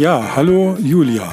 Ja, 0.00 0.34
hallo 0.34 0.78
Julia. 0.80 1.30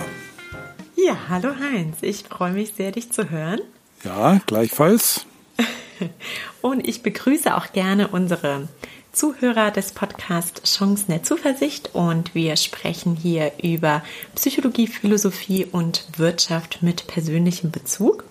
Ja, 0.98 1.16
hallo 1.30 1.52
Heinz. 1.58 2.00
Ich 2.02 2.26
freue 2.26 2.52
mich 2.52 2.74
sehr, 2.76 2.92
dich 2.92 3.14
zu 3.14 3.30
hören. 3.30 3.62
Ja, 4.04 4.42
gleichfalls. 4.46 5.26
Und 6.62 6.86
ich 6.86 7.02
begrüße 7.02 7.56
auch 7.56 7.72
gerne 7.72 8.10
unsere 8.10 8.68
Zuhörer 9.14 9.72
des 9.72 9.94
Podcasts 9.94 10.70
Chancen 10.70 11.12
der 11.12 11.24
Zuversicht 11.24 11.92
und 11.94 12.36
wir 12.36 12.58
sprechen 12.58 13.16
hier 13.16 13.54
über 13.64 14.04
Psychologie, 14.36 14.88
Philosophie 14.88 15.66
und 15.72 16.04
Wirtschaft 16.18 16.84
mit 16.84 17.08
persönlichem 17.08 17.72
Bezug. 17.72 18.26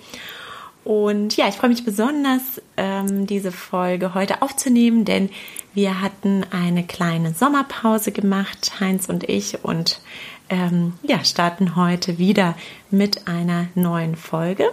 Und 0.86 1.36
ja, 1.36 1.48
ich 1.48 1.56
freue 1.56 1.70
mich 1.70 1.84
besonders, 1.84 2.42
ähm, 2.76 3.26
diese 3.26 3.50
Folge 3.50 4.14
heute 4.14 4.40
aufzunehmen, 4.40 5.04
denn 5.04 5.30
wir 5.74 6.00
hatten 6.00 6.46
eine 6.52 6.86
kleine 6.86 7.34
Sommerpause 7.34 8.12
gemacht, 8.12 8.78
Heinz 8.78 9.08
und 9.08 9.28
ich, 9.28 9.64
und 9.64 10.00
ähm, 10.48 10.94
ja, 11.02 11.24
starten 11.24 11.76
heute 11.76 12.18
wieder 12.18 12.54
mit 12.90 13.26
einer 13.28 13.68
neuen 13.74 14.16
Folge. 14.16 14.70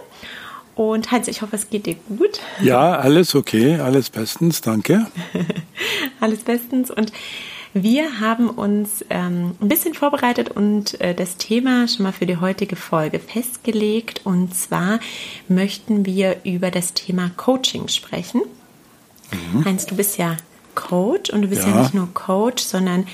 Und 0.74 1.12
Heinz, 1.12 1.28
ich 1.28 1.42
hoffe, 1.42 1.56
es 1.56 1.70
geht 1.70 1.86
dir 1.86 1.96
gut. 2.08 2.40
Ja, 2.60 2.98
alles 2.98 3.34
okay, 3.34 3.78
alles 3.78 4.10
bestens, 4.10 4.60
danke. 4.60 5.06
alles 6.20 6.42
bestens. 6.42 6.90
Und 6.90 7.12
wir 7.72 8.20
haben 8.20 8.50
uns 8.50 9.04
ähm, 9.10 9.56
ein 9.60 9.68
bisschen 9.68 9.94
vorbereitet 9.94 10.50
und 10.50 11.00
äh, 11.00 11.14
das 11.14 11.36
Thema 11.36 11.88
schon 11.88 12.04
mal 12.04 12.12
für 12.12 12.26
die 12.26 12.36
heutige 12.36 12.76
Folge 12.76 13.18
festgelegt. 13.18 14.20
Und 14.24 14.54
zwar 14.54 15.00
möchten 15.48 16.06
wir 16.06 16.36
über 16.44 16.70
das 16.70 16.94
Thema 16.94 17.30
Coaching 17.36 17.88
sprechen. 17.88 18.42
Mhm. 19.32 19.64
Heinz, 19.64 19.86
du 19.86 19.96
bist 19.96 20.18
ja 20.18 20.36
Coach 20.74 21.30
und 21.30 21.42
du 21.42 21.48
bist 21.48 21.62
ja, 21.62 21.70
ja 21.70 21.82
nicht 21.82 21.94
nur 21.94 22.12
Coach, 22.14 22.62
sondern 22.62 23.06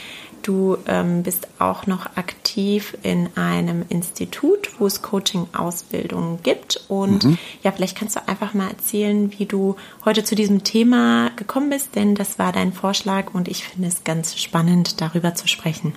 Du 0.42 0.78
ähm, 0.86 1.22
bist 1.22 1.48
auch 1.58 1.86
noch 1.86 2.16
aktiv 2.16 2.96
in 3.02 3.28
einem 3.36 3.84
Institut, 3.88 4.70
wo 4.78 4.86
es 4.86 5.02
Coaching-Ausbildungen 5.02 6.38
gibt. 6.42 6.82
Und 6.88 7.24
mhm. 7.24 7.38
ja, 7.62 7.72
vielleicht 7.72 7.96
kannst 7.96 8.16
du 8.16 8.26
einfach 8.26 8.54
mal 8.54 8.68
erzählen, 8.68 9.32
wie 9.38 9.46
du 9.46 9.76
heute 10.04 10.24
zu 10.24 10.34
diesem 10.34 10.64
Thema 10.64 11.30
gekommen 11.36 11.70
bist, 11.70 11.94
denn 11.94 12.14
das 12.14 12.38
war 12.38 12.52
dein 12.52 12.72
Vorschlag 12.72 13.34
und 13.34 13.48
ich 13.48 13.64
finde 13.64 13.88
es 13.88 14.04
ganz 14.04 14.38
spannend, 14.38 15.00
darüber 15.00 15.34
zu 15.34 15.48
sprechen. 15.48 15.92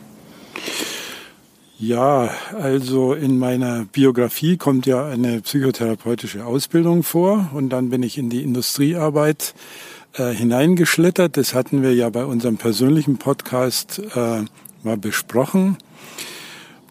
Ja, 1.79 2.29
also 2.57 3.13
in 3.13 3.39
meiner 3.39 3.85
Biografie 3.85 4.57
kommt 4.57 4.85
ja 4.85 5.05
eine 5.05 5.41
psychotherapeutische 5.41 6.45
Ausbildung 6.45 7.03
vor 7.03 7.49
und 7.53 7.69
dann 7.69 7.89
bin 7.89 8.03
ich 8.03 8.17
in 8.17 8.29
die 8.29 8.41
Industriearbeit 8.41 9.53
äh, 9.53 9.92
hineingeschlittert. 10.15 11.37
Das 11.37 11.53
hatten 11.53 11.81
wir 11.81 11.93
ja 11.93 12.09
bei 12.09 12.25
unserem 12.25 12.57
persönlichen 12.57 13.17
Podcast 13.17 14.01
äh, 14.15 14.43
mal 14.83 14.97
besprochen. 14.97 15.77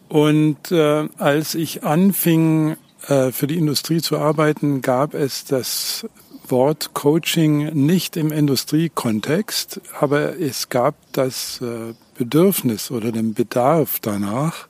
Und 0.09 0.71
äh, 0.71 1.07
als 1.17 1.55
ich 1.55 1.83
anfing, 1.83 2.75
äh, 3.07 3.31
für 3.31 3.47
die 3.47 3.57
Industrie 3.57 4.01
zu 4.01 4.17
arbeiten, 4.17 4.81
gab 4.81 5.13
es 5.13 5.43
das 5.45 6.05
Wort 6.47 6.93
Coaching 6.93 7.73
nicht 7.73 8.17
im 8.17 8.31
Industriekontext, 8.31 9.81
aber 9.99 10.39
es 10.39 10.69
gab 10.69 10.95
das 11.13 11.61
äh, 11.61 11.93
Bedürfnis 12.17 12.91
oder 12.91 13.11
den 13.11 13.33
Bedarf 13.33 13.99
danach. 14.01 14.67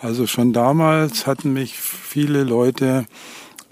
Also 0.00 0.26
schon 0.26 0.52
damals 0.52 1.26
hatten 1.26 1.52
mich 1.52 1.78
viele 1.78 2.44
Leute 2.44 3.06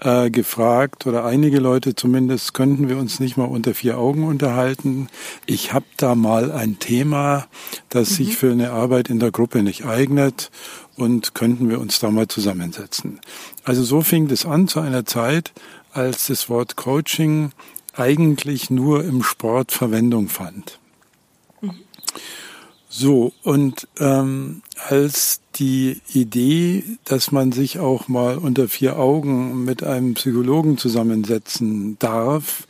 äh, 0.05 0.29
gefragt 0.29 1.07
oder 1.07 1.25
einige 1.25 1.59
Leute 1.59 1.95
zumindest, 1.95 2.53
könnten 2.53 2.87
wir 2.87 2.97
uns 2.97 3.19
nicht 3.19 3.37
mal 3.37 3.45
unter 3.45 3.73
vier 3.73 3.97
Augen 3.97 4.23
unterhalten. 4.23 5.09
Ich 5.47 5.73
habe 5.73 5.85
da 5.97 6.13
mal 6.13 6.51
ein 6.51 6.77
Thema, 6.79 7.47
das 7.89 8.11
mhm. 8.11 8.15
sich 8.15 8.37
für 8.37 8.51
eine 8.51 8.71
Arbeit 8.71 9.09
in 9.09 9.19
der 9.19 9.31
Gruppe 9.31 9.63
nicht 9.63 9.85
eignet 9.85 10.51
und 10.95 11.33
könnten 11.33 11.69
wir 11.69 11.79
uns 11.79 11.99
da 11.99 12.11
mal 12.11 12.27
zusammensetzen. 12.27 13.19
Also 13.63 13.83
so 13.83 14.01
fing 14.01 14.27
das 14.27 14.45
an 14.45 14.67
zu 14.67 14.79
einer 14.79 15.05
Zeit, 15.05 15.53
als 15.91 16.27
das 16.27 16.49
Wort 16.49 16.75
Coaching 16.75 17.51
eigentlich 17.95 18.69
nur 18.69 19.03
im 19.03 19.23
Sport 19.23 19.71
Verwendung 19.71 20.29
fand. 20.29 20.79
Mhm. 21.61 21.71
So, 22.97 23.33
und 23.43 23.89
ähm, 23.99 24.61
als 24.87 25.41
die 25.55 25.99
Idee, 26.13 26.85
dass 27.03 27.33
man 27.33 27.51
sich 27.51 27.77
auch 27.77 28.07
mal 28.07 28.37
unter 28.37 28.69
vier 28.69 28.97
Augen 28.97 29.65
mit 29.65 29.83
einem 29.83 30.13
Psychologen 30.13 30.77
zusammensetzen 30.77 31.99
darf, 31.99 32.65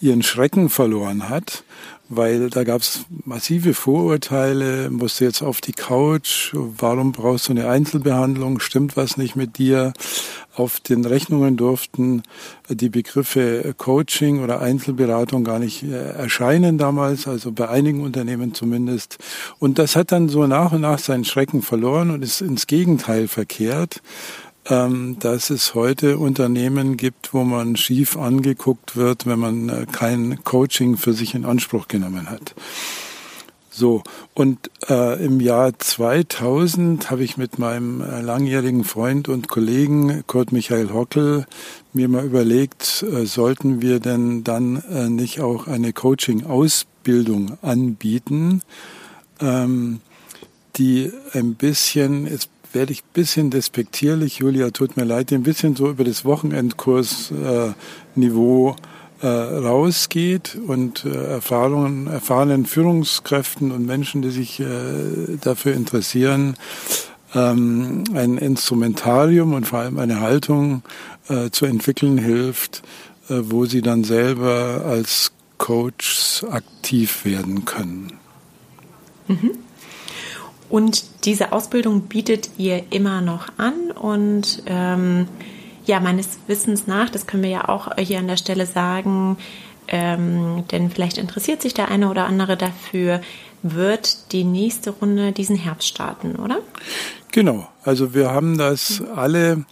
ihren 0.00 0.22
Schrecken 0.22 0.68
verloren 0.68 1.28
hat, 1.28 1.64
weil 2.08 2.50
da 2.50 2.62
gab 2.62 2.82
es 2.82 3.06
massive 3.24 3.74
Vorurteile, 3.74 4.90
musst 4.90 5.18
du 5.18 5.24
jetzt 5.24 5.42
auf 5.42 5.60
die 5.60 5.72
Couch, 5.72 6.50
warum 6.52 7.10
brauchst 7.10 7.48
du 7.48 7.52
eine 7.52 7.68
Einzelbehandlung, 7.68 8.60
stimmt 8.60 8.96
was 8.96 9.16
nicht 9.16 9.34
mit 9.34 9.58
dir. 9.58 9.92
Auf 10.56 10.80
den 10.80 11.04
Rechnungen 11.04 11.56
durften 11.56 12.22
die 12.68 12.88
Begriffe 12.88 13.74
Coaching 13.76 14.42
oder 14.42 14.60
Einzelberatung 14.60 15.44
gar 15.44 15.58
nicht 15.58 15.82
äh, 15.82 16.12
erscheinen 16.12 16.78
damals, 16.78 17.26
also 17.26 17.52
bei 17.52 17.68
einigen 17.68 18.02
Unternehmen 18.02 18.54
zumindest. 18.54 19.18
Und 19.58 19.78
das 19.78 19.96
hat 19.96 20.12
dann 20.12 20.28
so 20.28 20.46
nach 20.46 20.72
und 20.72 20.82
nach 20.82 20.98
seinen 20.98 21.24
Schrecken 21.24 21.62
verloren 21.62 22.10
und 22.10 22.22
ist 22.22 22.40
ins 22.40 22.66
Gegenteil 22.66 23.28
verkehrt 23.28 24.00
ähm, 24.66 25.18
dass 25.18 25.50
es 25.50 25.74
heute 25.74 26.18
Unternehmen 26.18 26.96
gibt, 26.96 27.34
wo 27.34 27.44
man 27.44 27.76
schief 27.76 28.16
angeguckt 28.16 28.96
wird, 28.96 29.26
wenn 29.26 29.38
man 29.38 29.68
äh, 29.68 29.86
kein 29.90 30.42
Coaching 30.44 30.96
für 30.96 31.12
sich 31.12 31.34
in 31.34 31.44
Anspruch 31.44 31.88
genommen 31.88 32.30
hat. 32.30 32.54
So, 33.76 34.04
und 34.34 34.70
äh, 34.88 35.24
im 35.24 35.40
Jahr 35.40 35.76
2000 35.76 37.10
habe 37.10 37.24
ich 37.24 37.36
mit 37.36 37.58
meinem 37.58 38.02
äh, 38.02 38.20
langjährigen 38.20 38.84
Freund 38.84 39.28
und 39.28 39.48
Kollegen 39.48 40.22
Kurt 40.28 40.52
Michael 40.52 40.92
Hockel 40.92 41.44
mir 41.92 42.08
mal 42.08 42.24
überlegt, 42.24 43.02
äh, 43.02 43.26
sollten 43.26 43.82
wir 43.82 43.98
denn 43.98 44.44
dann 44.44 44.76
äh, 44.88 45.08
nicht 45.08 45.40
auch 45.40 45.66
eine 45.66 45.92
Coaching-Ausbildung 45.92 47.58
anbieten, 47.62 48.62
ähm, 49.40 49.98
die 50.76 51.10
ein 51.32 51.56
bisschen, 51.56 52.28
jetzt 52.28 52.50
werde 52.72 52.92
ich 52.92 53.02
ein 53.02 53.12
bisschen 53.12 53.50
despektierlich, 53.50 54.38
Julia, 54.38 54.70
tut 54.70 54.96
mir 54.96 55.02
leid, 55.02 55.32
ein 55.32 55.42
bisschen 55.42 55.74
so 55.74 55.90
über 55.90 56.04
das 56.04 56.24
Wochenendkursniveau 56.24 58.70
äh, 58.70 58.74
rausgeht 59.26 60.58
und 60.66 61.04
äh, 61.04 61.10
Erfahrungen, 61.10 62.06
erfahrenen 62.06 62.66
Führungskräften 62.66 63.72
und 63.72 63.86
Menschen, 63.86 64.22
die 64.22 64.30
sich 64.30 64.60
äh, 64.60 64.66
dafür 65.40 65.74
interessieren, 65.74 66.56
ähm, 67.34 68.04
ein 68.14 68.38
Instrumentarium 68.38 69.54
und 69.54 69.66
vor 69.66 69.80
allem 69.80 69.98
eine 69.98 70.20
Haltung 70.20 70.82
äh, 71.28 71.50
zu 71.50 71.66
entwickeln 71.66 72.18
hilft, 72.18 72.82
äh, 73.28 73.40
wo 73.42 73.64
sie 73.64 73.82
dann 73.82 74.04
selber 74.04 74.82
als 74.86 75.32
Coaches 75.58 76.44
aktiv 76.50 77.24
werden 77.24 77.64
können. 77.64 78.18
Mhm. 79.28 79.52
Und 80.68 81.24
diese 81.24 81.52
Ausbildung 81.52 82.02
bietet 82.02 82.50
ihr 82.58 82.92
immer 82.92 83.20
noch 83.20 83.48
an 83.58 83.90
und 83.92 84.62
ähm, 84.66 85.28
ja, 85.86 86.00
meines 86.00 86.38
Wissens 86.46 86.86
nach, 86.86 87.10
das 87.10 87.26
können 87.26 87.42
wir 87.42 87.50
ja 87.50 87.68
auch 87.68 87.94
hier 87.96 88.18
an 88.18 88.28
der 88.28 88.36
Stelle 88.36 88.66
sagen, 88.66 89.36
ähm, 89.88 90.64
denn 90.70 90.90
vielleicht 90.90 91.18
interessiert 91.18 91.60
sich 91.60 91.74
der 91.74 91.88
eine 91.88 92.10
oder 92.10 92.26
andere 92.26 92.56
dafür, 92.56 93.20
wird 93.62 94.32
die 94.32 94.44
nächste 94.44 94.90
Runde 94.90 95.32
diesen 95.32 95.56
Herbst 95.56 95.88
starten, 95.88 96.36
oder? 96.36 96.58
Genau, 97.32 97.68
also 97.82 98.14
wir 98.14 98.30
haben 98.30 98.58
das 98.58 99.02
alle, 99.14 99.64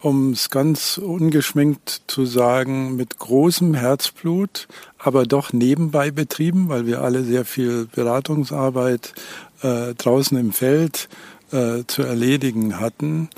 um 0.00 0.32
es 0.32 0.50
ganz 0.50 0.98
ungeschminkt 0.98 2.02
zu 2.06 2.26
sagen, 2.26 2.96
mit 2.96 3.18
großem 3.18 3.74
Herzblut, 3.74 4.68
aber 4.98 5.24
doch 5.24 5.52
nebenbei 5.52 6.10
betrieben, 6.10 6.68
weil 6.68 6.86
wir 6.86 7.02
alle 7.02 7.24
sehr 7.24 7.44
viel 7.44 7.86
Beratungsarbeit 7.86 9.14
äh, 9.62 9.94
draußen 9.94 10.36
im 10.38 10.52
Feld 10.52 11.08
äh, 11.52 11.84
zu 11.86 12.02
erledigen 12.02 12.78
hatten 12.80 13.30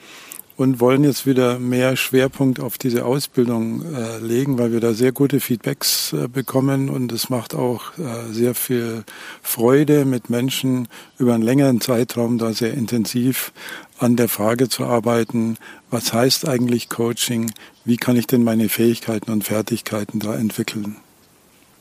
und 0.58 0.80
wollen 0.80 1.04
jetzt 1.04 1.24
wieder 1.24 1.60
mehr 1.60 1.96
Schwerpunkt 1.96 2.58
auf 2.58 2.78
diese 2.78 3.04
Ausbildung 3.04 3.94
äh, 3.94 4.18
legen, 4.18 4.58
weil 4.58 4.72
wir 4.72 4.80
da 4.80 4.92
sehr 4.92 5.12
gute 5.12 5.38
Feedbacks 5.38 6.12
äh, 6.12 6.26
bekommen 6.26 6.90
und 6.90 7.12
es 7.12 7.30
macht 7.30 7.54
auch 7.54 7.96
äh, 7.96 8.32
sehr 8.32 8.56
viel 8.56 9.04
Freude, 9.40 10.04
mit 10.04 10.30
Menschen 10.30 10.88
über 11.16 11.34
einen 11.34 11.44
längeren 11.44 11.80
Zeitraum 11.80 12.38
da 12.38 12.52
sehr 12.52 12.74
intensiv 12.74 13.52
an 14.00 14.16
der 14.16 14.28
Frage 14.28 14.68
zu 14.68 14.84
arbeiten, 14.84 15.58
was 15.90 16.12
heißt 16.12 16.48
eigentlich 16.48 16.88
Coaching, 16.88 17.52
wie 17.84 17.96
kann 17.96 18.16
ich 18.16 18.26
denn 18.26 18.42
meine 18.42 18.68
Fähigkeiten 18.68 19.30
und 19.30 19.44
Fertigkeiten 19.44 20.18
da 20.18 20.34
entwickeln. 20.34 20.96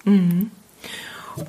Mhm. 0.06 0.52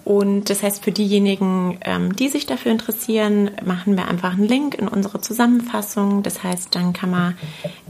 Und 0.05 0.51
das 0.51 0.63
heißt, 0.63 0.85
für 0.85 0.93
diejenigen, 0.93 1.79
ähm, 1.83 2.15
die 2.17 2.29
sich 2.29 2.47
dafür 2.47 2.73
interessieren, 2.73 3.51
machen 3.65 3.97
wir 3.97 4.09
einfach 4.09 4.33
einen 4.33 4.47
Link 4.47 4.75
in 4.75 4.89
unsere 4.89 5.21
Zusammenfassung. 5.21 6.23
Das 6.23 6.43
heißt, 6.43 6.75
dann 6.75 6.93
kann 6.93 7.11
man 7.11 7.35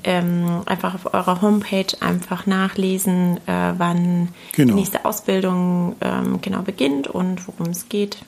ähm, 0.04 0.62
einfach 0.66 0.94
auf 0.94 1.12
eurer 1.14 1.42
Homepage 1.42 1.86
einfach 2.00 2.46
nachlesen, 2.46 3.38
äh, 3.46 3.72
wann 3.78 4.28
genau. 4.52 4.74
die 4.74 4.80
nächste 4.80 5.04
Ausbildung 5.04 5.96
ähm, 6.00 6.40
genau 6.40 6.62
beginnt 6.62 7.08
und 7.08 7.46
worum 7.46 7.70
es 7.70 7.88
geht, 7.88 8.18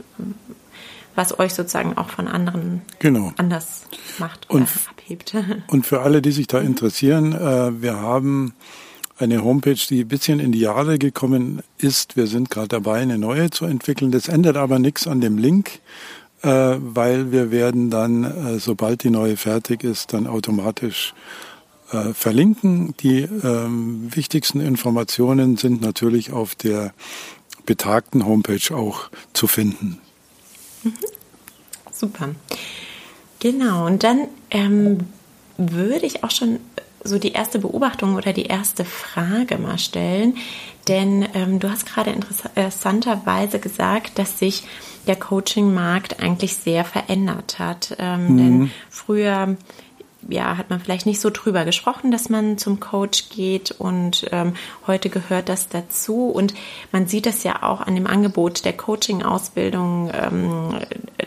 was 1.15 1.39
euch 1.39 1.55
sozusagen 1.55 1.97
auch 1.97 2.11
von 2.11 2.29
anderen 2.29 2.83
genau. 2.99 3.33
anders 3.37 3.83
macht 4.19 4.49
oder 4.51 4.61
und, 4.61 4.69
abhebt. 4.91 5.35
Und 5.69 5.87
für 5.87 6.01
alle, 6.01 6.23
die 6.23 6.33
sich 6.33 6.47
da 6.47 6.61
interessieren, 6.61 7.33
äh, 7.33 7.83
wir 7.83 7.97
haben 7.97 8.55
eine 9.21 9.45
Homepage, 9.45 9.75
die 9.89 10.01
ein 10.01 10.09
bisschen 10.09 10.41
in 10.41 10.53
die 10.53 10.61
Jahre 10.61 10.99
gekommen 10.99 11.63
ist. 11.79 12.17
Wir 12.17 12.27
sind 12.27 12.51
gerade 12.51 12.69
dabei, 12.69 13.01
eine 13.01 13.19
neue 13.19 13.51
zu 13.51 13.67
entwickeln. 13.67 14.11
Das 14.11 14.29
ändert 14.29 14.57
aber 14.57 14.79
nichts 14.79 15.07
an 15.07 15.21
dem 15.21 15.37
Link, 15.37 15.81
äh, 16.43 16.49
weil 16.49 17.31
wir 17.31 17.51
werden 17.51 17.91
dann, 17.91 18.25
äh, 18.25 18.59
sobald 18.59 19.03
die 19.03 19.11
neue 19.11 19.37
fertig 19.37 19.85
ist, 19.85 20.15
dann 20.15 20.27
automatisch 20.27 21.15
äh, 21.93 22.15
verlinken. 22.15 22.95
Die 23.01 23.21
ähm, 23.21 24.09
wichtigsten 24.15 24.61
Informationen 24.61 25.57
sind 25.57 25.83
natürlich 25.83 26.33
auf 26.33 26.55
der 26.55 26.95
betagten 27.67 28.25
Homepage 28.25 28.75
auch 28.75 29.11
zu 29.35 29.47
finden. 29.47 29.99
Mhm. 30.83 30.95
Super. 31.93 32.31
Genau, 33.39 33.87
und 33.87 34.03
dann 34.03 34.29
ähm, 34.51 35.01
würde 35.59 36.07
ich 36.07 36.25
auch 36.25 36.31
schon 36.31 36.59
so 37.02 37.19
die 37.19 37.32
erste 37.32 37.58
Beobachtung 37.58 38.17
oder 38.17 38.32
die 38.32 38.47
erste 38.47 38.85
Frage 38.85 39.58
mal 39.58 39.79
stellen. 39.79 40.37
Denn 40.88 41.26
ähm, 41.35 41.61
du 41.61 41.70
hast 41.70 41.87
gerade 41.87 42.11
interessanterweise 42.11 43.58
gesagt, 43.58 44.19
dass 44.19 44.38
sich 44.38 44.64
der 45.06 45.17
Coaching-Markt 45.17 46.20
eigentlich 46.20 46.56
sehr 46.56 46.85
verändert 46.85 47.58
hat. 47.58 47.97
Ähm, 47.99 48.29
mhm. 48.29 48.37
Denn 48.37 48.70
früher 48.91 49.56
ja, 50.29 50.56
hat 50.56 50.70
man 50.70 50.81
vielleicht 50.81 51.06
nicht 51.06 51.20
so 51.20 51.31
drüber 51.31 51.64
gesprochen, 51.64 52.11
dass 52.11 52.29
man 52.29 52.58
zum 52.58 52.81
Coach 52.81 53.31
geht 53.31 53.70
und 53.73 54.26
ähm, 54.32 54.55
heute 54.87 55.08
gehört 55.08 55.49
das 55.49 55.69
dazu 55.69 56.26
und 56.29 56.55
man 56.93 57.06
sieht 57.06 57.26
das 57.26 57.43
ja 57.43 57.62
auch 57.62 57.81
an 57.81 57.94
dem 57.94 58.06
Angebot 58.06 58.64
der 58.64 58.75
Coaching-Ausbildung, 58.75 60.11
ähm, 60.12 60.79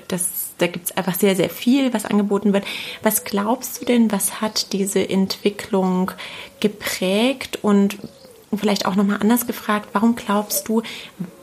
das, 0.07 0.42
da 0.57 0.67
gibt 0.67 0.85
es 0.85 0.97
einfach 0.97 1.15
sehr, 1.15 1.35
sehr 1.35 1.49
viel, 1.49 1.93
was 1.93 2.05
angeboten 2.05 2.53
wird. 2.53 2.65
Was 3.01 3.23
glaubst 3.23 3.81
du 3.81 3.85
denn, 3.85 4.11
was 4.11 4.41
hat 4.41 4.73
diese 4.73 5.09
Entwicklung 5.09 6.11
geprägt 6.59 7.59
und 7.61 7.97
vielleicht 8.55 8.85
auch 8.85 8.95
nochmal 8.95 9.19
anders 9.19 9.47
gefragt, 9.47 9.89
warum 9.93 10.15
glaubst 10.15 10.67
du, 10.67 10.83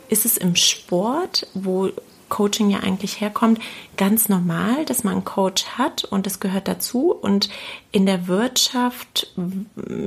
ist 0.08 0.24
es 0.24 0.36
im 0.36 0.56
Sport, 0.56 1.46
wo 1.54 1.90
Coaching 2.28 2.70
ja 2.70 2.80
eigentlich 2.80 3.20
herkommt, 3.20 3.60
ganz 3.96 4.28
normal, 4.28 4.86
dass 4.86 5.04
man 5.04 5.14
einen 5.14 5.24
Coach 5.24 5.64
hat 5.76 6.04
und 6.04 6.24
das 6.24 6.40
gehört 6.40 6.68
dazu. 6.68 7.12
Und 7.12 7.50
in 7.92 8.06
der 8.06 8.28
Wirtschaft, 8.28 9.32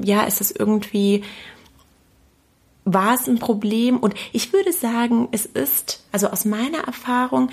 ja, 0.02 0.24
ist 0.24 0.42
es 0.42 0.52
irgendwie, 0.52 1.24
war 2.86 3.14
es 3.14 3.28
ein 3.28 3.40
Problem? 3.40 3.98
Und 3.98 4.16
ich 4.32 4.54
würde 4.54 4.74
sagen, 4.74 5.28
es 5.32 5.46
ist, 5.46 6.04
also 6.12 6.28
aus 6.30 6.46
meiner 6.46 6.80
Erfahrung, 6.80 7.50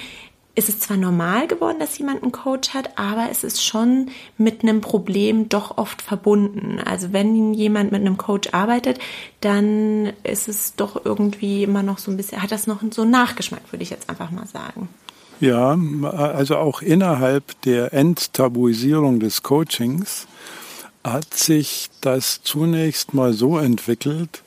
ist 0.55 0.69
es 0.69 0.81
zwar 0.81 0.97
normal 0.97 1.47
geworden, 1.47 1.79
dass 1.79 1.97
jemand 1.99 2.23
einen 2.23 2.32
Coach 2.32 2.70
hat, 2.75 2.99
aber 2.99 3.29
es 3.31 3.44
ist 3.44 3.64
schon 3.64 4.11
mit 4.37 4.62
einem 4.62 4.81
Problem 4.81 5.49
doch 5.49 5.79
oft 5.79 6.02
verbunden. 6.02 6.81
Also 6.85 7.12
wenn 7.12 7.55
jemand 7.55 7.93
mit 7.93 8.00
einem 8.00 8.17
Coach 8.17 8.50
arbeitet, 8.52 8.99
dann 9.41 10.12
ist 10.25 10.49
es 10.49 10.75
doch 10.75 11.05
irgendwie 11.05 11.62
immer 11.62 11.82
noch 11.82 11.99
so 11.99 12.11
ein 12.11 12.17
bisschen, 12.17 12.43
hat 12.43 12.50
das 12.50 12.67
noch 12.67 12.81
so 12.91 13.02
einen 13.02 13.11
Nachgeschmack, 13.11 13.62
würde 13.70 13.82
ich 13.82 13.91
jetzt 13.91 14.11
einfach 14.11 14.31
mal 14.31 14.47
sagen. 14.47 14.88
Ja, 15.41 15.79
also 16.02 16.56
auch 16.56 16.82
innerhalb 16.82 17.62
der 17.62 17.94
Enttabuisierung 17.94 19.20
des 19.20 19.43
Coachings 19.43 20.26
hat 21.03 21.32
sich 21.32 21.88
das 22.03 22.43
zunächst 22.43 23.14
mal 23.14 23.32
so 23.32 23.56
entwickelt, 23.56 24.43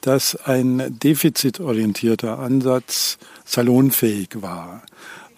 dass 0.00 0.36
ein 0.36 0.98
defizitorientierter 1.02 2.38
Ansatz 2.38 3.18
salonfähig 3.44 4.40
war. 4.40 4.82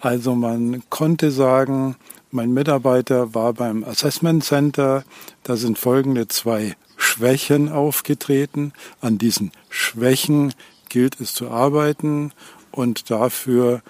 Also 0.05 0.35
man 0.35 0.83
konnte 0.91 1.31
sagen, 1.31 1.95
mein 2.29 2.53
Mitarbeiter 2.53 3.33
war 3.33 3.53
beim 3.53 3.83
Assessment 3.83 4.43
Center, 4.43 5.03
da 5.41 5.55
sind 5.55 5.79
folgende 5.79 6.27
zwei 6.27 6.75
Schwächen 6.95 7.69
aufgetreten. 7.69 8.71
An 9.01 9.17
diesen 9.17 9.51
Schwächen 9.67 10.53
gilt 10.89 11.19
es 11.19 11.33
zu 11.33 11.49
arbeiten 11.49 12.33
und 12.69 13.09
dafür 13.09 13.81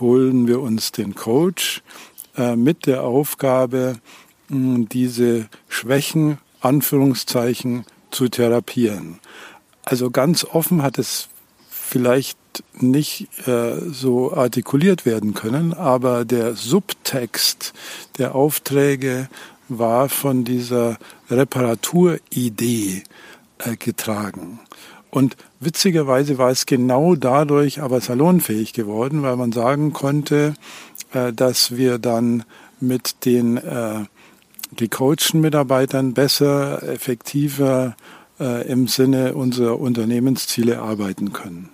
holen 0.00 0.48
wir 0.48 0.62
uns 0.62 0.92
den 0.92 1.14
Coach 1.14 1.82
äh, 2.38 2.56
mit 2.56 2.86
der 2.86 3.02
Aufgabe, 3.02 3.96
diese 4.48 5.50
Schwächen, 5.68 6.38
Anführungszeichen, 6.60 7.84
zu 8.10 8.30
therapieren. 8.30 9.20
Also 9.84 10.10
ganz 10.10 10.42
offen 10.44 10.82
hat 10.82 10.96
es 10.96 11.28
vielleicht 11.68 12.38
nicht 12.78 13.28
äh, 13.46 13.80
so 13.90 14.32
artikuliert 14.32 15.06
werden 15.06 15.34
können, 15.34 15.72
aber 15.72 16.24
der 16.24 16.54
Subtext 16.54 17.72
der 18.18 18.34
Aufträge 18.34 19.28
war 19.68 20.08
von 20.08 20.44
dieser 20.44 20.98
Reparaturidee 21.30 23.02
äh, 23.58 23.76
getragen. 23.76 24.60
Und 25.10 25.36
witzigerweise 25.60 26.38
war 26.38 26.50
es 26.50 26.66
genau 26.66 27.14
dadurch 27.14 27.80
aber 27.80 28.00
salonfähig 28.00 28.72
geworden, 28.72 29.22
weil 29.22 29.36
man 29.36 29.52
sagen 29.52 29.92
konnte, 29.92 30.54
äh, 31.12 31.32
dass 31.32 31.76
wir 31.76 31.98
dann 31.98 32.44
mit 32.80 33.24
den 33.24 33.56
äh, 33.56 34.04
gecoachten 34.76 35.40
Mitarbeitern 35.40 36.14
besser, 36.14 36.82
effektiver 36.82 37.96
äh, 38.40 38.66
im 38.66 38.88
Sinne 38.88 39.34
unserer 39.34 39.78
Unternehmensziele 39.78 40.80
arbeiten 40.80 41.32
können. 41.32 41.68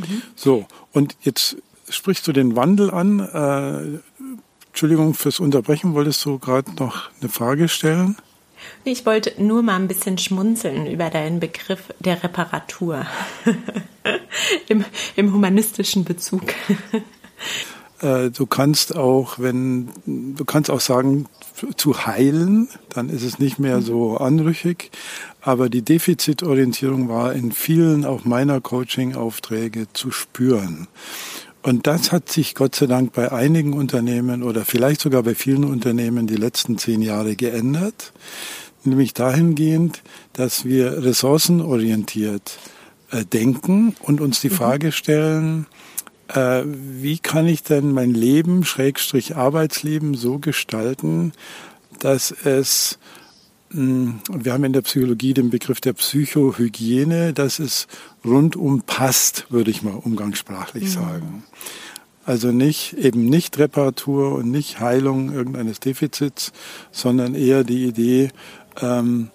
Mhm. 0.00 0.22
So, 0.36 0.66
und 0.92 1.16
jetzt 1.22 1.56
sprichst 1.88 2.26
du 2.26 2.32
den 2.32 2.56
Wandel 2.56 2.90
an. 2.90 3.20
Äh, 3.20 4.26
Entschuldigung 4.68 5.14
fürs 5.14 5.40
Unterbrechen, 5.40 5.94
wolltest 5.94 6.24
du 6.24 6.38
gerade 6.38 6.70
noch 6.78 7.10
eine 7.20 7.28
Frage 7.28 7.68
stellen? 7.68 8.16
Ich 8.84 9.06
wollte 9.06 9.40
nur 9.42 9.62
mal 9.62 9.76
ein 9.76 9.88
bisschen 9.88 10.18
schmunzeln 10.18 10.86
über 10.86 11.10
deinen 11.10 11.40
Begriff 11.40 11.92
der 12.00 12.22
Reparatur 12.22 13.06
Im, 14.68 14.84
im 15.16 15.32
humanistischen 15.32 16.04
Bezug. 16.04 16.42
Äh, 18.00 18.30
du 18.30 18.46
kannst 18.46 18.96
auch, 18.96 19.38
wenn 19.38 19.90
du 20.06 20.44
kannst 20.44 20.70
auch 20.70 20.80
sagen, 20.80 21.26
zu 21.76 22.06
heilen, 22.06 22.68
dann 22.90 23.08
ist 23.08 23.24
es 23.24 23.38
nicht 23.38 23.58
mehr 23.58 23.82
so 23.82 24.16
anrüchig. 24.16 24.90
Aber 25.48 25.70
die 25.70 25.80
Defizitorientierung 25.80 27.08
war 27.08 27.32
in 27.32 27.52
vielen 27.52 28.04
auch 28.04 28.26
meiner 28.26 28.60
Coaching-Aufträge 28.60 29.86
zu 29.94 30.10
spüren. 30.10 30.88
Und 31.62 31.86
das 31.86 32.12
hat 32.12 32.28
sich 32.28 32.54
Gott 32.54 32.74
sei 32.74 32.84
Dank 32.84 33.14
bei 33.14 33.32
einigen 33.32 33.72
Unternehmen 33.72 34.42
oder 34.42 34.66
vielleicht 34.66 35.00
sogar 35.00 35.22
bei 35.22 35.34
vielen 35.34 35.64
Unternehmen 35.64 36.26
die 36.26 36.36
letzten 36.36 36.76
zehn 36.76 37.00
Jahre 37.00 37.34
geändert. 37.34 38.12
Nämlich 38.84 39.14
dahingehend, 39.14 40.02
dass 40.34 40.66
wir 40.66 41.02
ressourcenorientiert 41.02 42.58
äh, 43.10 43.24
denken 43.24 43.96
und 44.02 44.20
uns 44.20 44.42
die 44.42 44.50
mhm. 44.50 44.54
Frage 44.54 44.92
stellen, 44.92 45.64
äh, 46.28 46.62
wie 46.66 47.20
kann 47.20 47.46
ich 47.46 47.62
denn 47.62 47.92
mein 47.92 48.12
Leben, 48.12 48.66
Schrägstrich 48.66 49.34
Arbeitsleben 49.34 50.12
so 50.12 50.40
gestalten, 50.40 51.32
dass 52.00 52.32
es, 52.44 52.98
wir 53.70 54.52
haben 54.52 54.64
in 54.64 54.72
der 54.72 54.82
Psychologie 54.82 55.34
den 55.34 55.50
Begriff 55.50 55.80
der 55.80 55.92
Psychohygiene, 55.92 57.32
dass 57.32 57.58
es 57.58 57.86
rundum 58.24 58.82
passt, 58.82 59.46
würde 59.50 59.70
ich 59.70 59.82
mal 59.82 59.94
umgangssprachlich 59.94 60.84
mhm. 60.84 60.88
sagen. 60.88 61.42
Also 62.24 62.52
nicht, 62.52 62.92
eben 62.94 63.24
nicht 63.24 63.58
Reparatur 63.58 64.34
und 64.34 64.50
nicht 64.50 64.80
Heilung 64.80 65.32
irgendeines 65.32 65.80
Defizits, 65.80 66.52
sondern 66.92 67.34
eher 67.34 67.64
die 67.64 67.86
Idee, 67.86 68.30
ähm, 68.80 69.30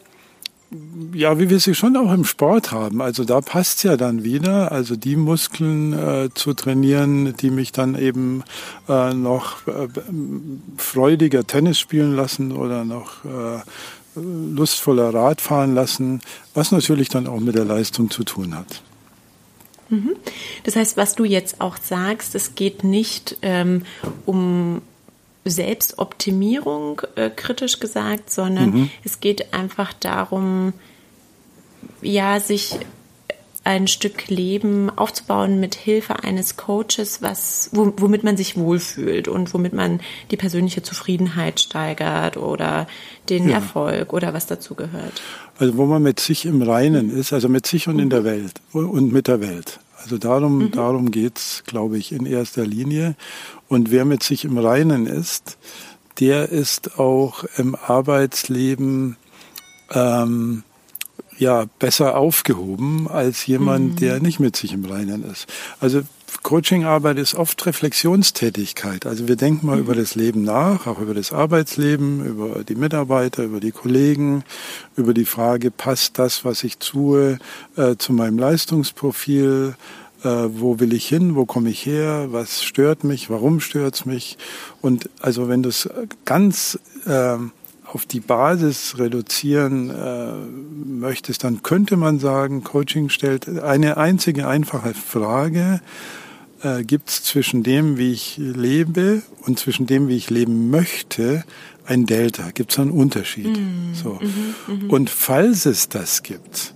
ja, 1.14 1.40
wie 1.40 1.50
wir 1.50 1.60
sie 1.60 1.76
schon 1.76 1.96
auch 1.98 2.12
im 2.12 2.26
Sport 2.26 2.72
haben. 2.72 3.02
Also 3.02 3.24
da 3.24 3.42
passt 3.42 3.84
ja 3.84 3.98
dann 3.98 4.24
wieder, 4.24 4.72
also 4.72 4.96
die 4.96 5.16
Muskeln 5.16 5.94
äh, 5.94 6.30
zu 6.34 6.54
trainieren, 6.54 7.36
die 7.38 7.50
mich 7.50 7.72
dann 7.72 7.96
eben 7.96 8.44
äh, 8.88 9.14
noch 9.14 9.68
äh, 9.68 9.88
freudiger 10.78 11.46
Tennis 11.46 11.80
spielen 11.80 12.16
lassen 12.16 12.52
oder 12.52 12.86
noch 12.86 13.26
äh, 13.26 13.60
lustvoller 14.16 15.14
Rad 15.14 15.42
fahren 15.42 15.74
lassen, 15.74 16.22
was 16.54 16.72
natürlich 16.72 17.10
dann 17.10 17.28
auch 17.28 17.40
mit 17.40 17.56
der 17.56 17.66
Leistung 17.66 18.10
zu 18.10 18.24
tun 18.24 18.56
hat. 18.56 18.82
Mhm. 19.90 20.16
Das 20.64 20.76
heißt, 20.76 20.98
was 20.98 21.16
du 21.16 21.24
jetzt 21.26 21.62
auch 21.62 21.78
sagst, 21.78 22.36
es 22.36 22.56
geht 22.56 22.84
nicht 22.84 23.38
ähm, 23.42 23.84
um 24.26 24.82
Selbstoptimierung, 25.46 27.02
äh, 27.16 27.30
kritisch 27.30 27.80
gesagt, 27.80 28.32
sondern 28.32 28.72
mhm. 28.72 28.90
es 29.04 29.20
geht 29.20 29.54
einfach 29.54 29.94
darum, 29.94 30.74
ja, 32.02 32.40
sich 32.40 32.80
ein 33.64 33.88
Stück 33.88 34.28
Leben 34.28 34.90
aufzubauen 34.90 35.60
mit 35.60 35.76
Hilfe 35.76 36.24
eines 36.24 36.58
Coaches, 36.58 37.22
was, 37.22 37.70
womit 37.72 38.24
man 38.24 38.36
sich 38.36 38.58
wohlfühlt 38.58 39.28
und 39.28 39.54
womit 39.54 39.74
man 39.74 40.02
die 40.32 40.38
persönliche 40.38 40.84
Zufriedenheit 40.84 41.62
steigert 41.62 42.36
oder 42.36 42.88
den 43.30 43.48
ja. 43.48 43.56
Erfolg 43.56 44.12
oder 44.12 44.34
was 44.34 44.48
dazu 44.48 44.76
gehört. 44.76 45.22
Also 45.58 45.78
wo 45.78 45.86
man 45.86 46.04
mit 46.04 46.20
sich 46.20 46.46
im 46.46 46.62
Reinen 46.62 47.10
ist, 47.10 47.32
also 47.32 47.48
mit 47.48 47.66
sich 47.66 47.88
und 47.88 48.00
in 48.00 48.10
der 48.10 48.26
Welt 48.26 48.62
und 48.74 49.14
mit 49.14 49.28
der 49.28 49.40
Welt. 49.40 49.80
Also 50.04 50.18
darum, 50.18 50.58
mhm. 50.58 50.72
darum 50.72 51.12
geht's, 51.12 51.64
glaube 51.66 51.98
ich, 51.98 52.12
in 52.12 52.26
erster 52.26 52.66
Linie. 52.66 53.16
Und 53.70 53.92
wer 53.92 54.04
mit 54.04 54.24
sich 54.24 54.44
im 54.44 54.58
Reinen 54.58 55.08
ist, 55.08 55.58
der 56.20 56.50
ist 56.50 57.00
auch 57.00 57.46
im 57.58 57.76
Arbeitsleben 57.76 59.16
ähm, 59.92 60.64
ja 61.38 61.66
besser 61.80 62.18
aufgehoben 62.18 63.08
als 63.08 63.46
jemand, 63.46 63.94
mhm. 63.94 63.96
der 63.98 64.20
nicht 64.20 64.40
mit 64.40 64.56
sich 64.56 64.74
im 64.74 64.86
Reinen 64.86 65.24
ist. 65.30 65.48
Also 65.80 66.02
Coachingarbeit 66.42 67.18
ist 67.18 67.36
oft 67.36 67.66
Reflexionstätigkeit. 67.66 69.06
Also 69.06 69.28
wir 69.28 69.36
denken 69.36 69.68
mal 69.68 69.76
mhm. 69.76 69.84
über 69.84 69.96
das 69.96 70.16
Leben 70.16 70.44
nach, 70.44 70.88
auch 70.88 71.00
über 71.00 71.14
das 71.14 71.32
Arbeitsleben, 71.32 72.26
über 72.26 72.64
die 72.64 72.76
Mitarbeiter, 72.76 73.44
über 73.44 73.60
die 73.60 73.72
Kollegen, 73.72 74.44
über 74.96 75.14
die 75.14 75.26
Frage, 75.26 75.72
passt 75.72 76.20
das, 76.20 76.44
was 76.44 76.64
ich 76.64 76.80
tue, 76.80 77.38
äh, 77.78 77.96
zu 77.98 78.14
meinem 78.14 78.40
Leistungsprofil? 78.40 79.76
Äh, 80.24 80.28
wo 80.28 80.80
will 80.80 80.94
ich 80.94 81.08
hin? 81.08 81.36
Wo 81.36 81.46
komme 81.46 81.70
ich 81.70 81.86
her? 81.86 82.28
Was 82.32 82.64
stört 82.64 83.04
mich? 83.04 83.30
Warum 83.30 83.60
stört 83.60 83.96
es 83.96 84.06
mich? 84.06 84.38
Und 84.82 85.10
also 85.22 85.50
wenn 85.50 85.64
du 85.64 85.70
es 85.70 85.90
ganz 86.26 86.80
äh, 87.06 87.38
auf 87.94 88.06
die 88.06 88.20
Basis 88.20 88.98
reduzieren 88.98 89.90
äh, 89.90 90.34
möchtest, 90.86 91.44
dann 91.44 91.64
könnte 91.64 91.98
man 91.98 92.20
sagen, 92.20 92.64
Coaching 92.64 93.10
stellt 93.10 93.48
eine 93.48 93.98
einzige 93.98 94.48
einfache 94.48 94.94
Frage, 94.94 95.82
äh, 96.64 96.84
gibt 96.84 97.10
es 97.10 97.24
zwischen 97.24 97.64
dem, 97.64 97.98
wie 97.98 98.12
ich 98.12 98.38
lebe 98.38 99.22
und 99.42 99.60
zwischen 99.60 99.86
dem, 99.86 100.08
wie 100.08 100.16
ich 100.16 100.30
leben 100.30 100.70
möchte, 100.70 101.44
ein 101.86 102.06
Delta? 102.06 102.52
Gibt 102.52 102.72
es 102.72 102.80
einen 102.80 102.92
Unterschied? 102.92 103.58
Mm, 103.58 103.94
so. 103.94 104.20
Mm, 104.68 104.86
mm, 104.86 104.90
und 104.90 105.10
falls 105.10 105.66
es 105.66 105.90
das 105.90 106.24
gibt, 106.24 106.74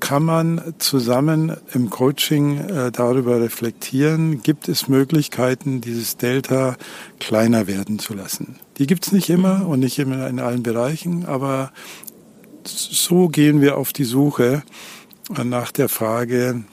kann 0.00 0.24
man 0.24 0.74
zusammen 0.78 1.56
im 1.72 1.90
Coaching 1.90 2.58
äh, 2.58 2.90
darüber 2.92 3.40
reflektieren, 3.40 4.42
gibt 4.42 4.68
es 4.68 4.88
Möglichkeiten, 4.88 5.80
dieses 5.80 6.16
Delta 6.16 6.76
kleiner 7.18 7.66
werden 7.66 7.98
zu 7.98 8.14
lassen. 8.14 8.56
Die 8.80 8.86
gibt 8.86 9.06
es 9.06 9.12
nicht 9.12 9.28
immer 9.28 9.68
und 9.68 9.80
nicht 9.80 9.98
immer 9.98 10.26
in 10.26 10.40
allen 10.40 10.62
Bereichen, 10.62 11.26
aber 11.26 11.70
so 12.64 13.28
gehen 13.28 13.60
wir 13.60 13.76
auf 13.76 13.92
die 13.92 14.04
Suche 14.04 14.62
nach 15.44 15.70
der 15.70 15.90
Frage 15.90 16.64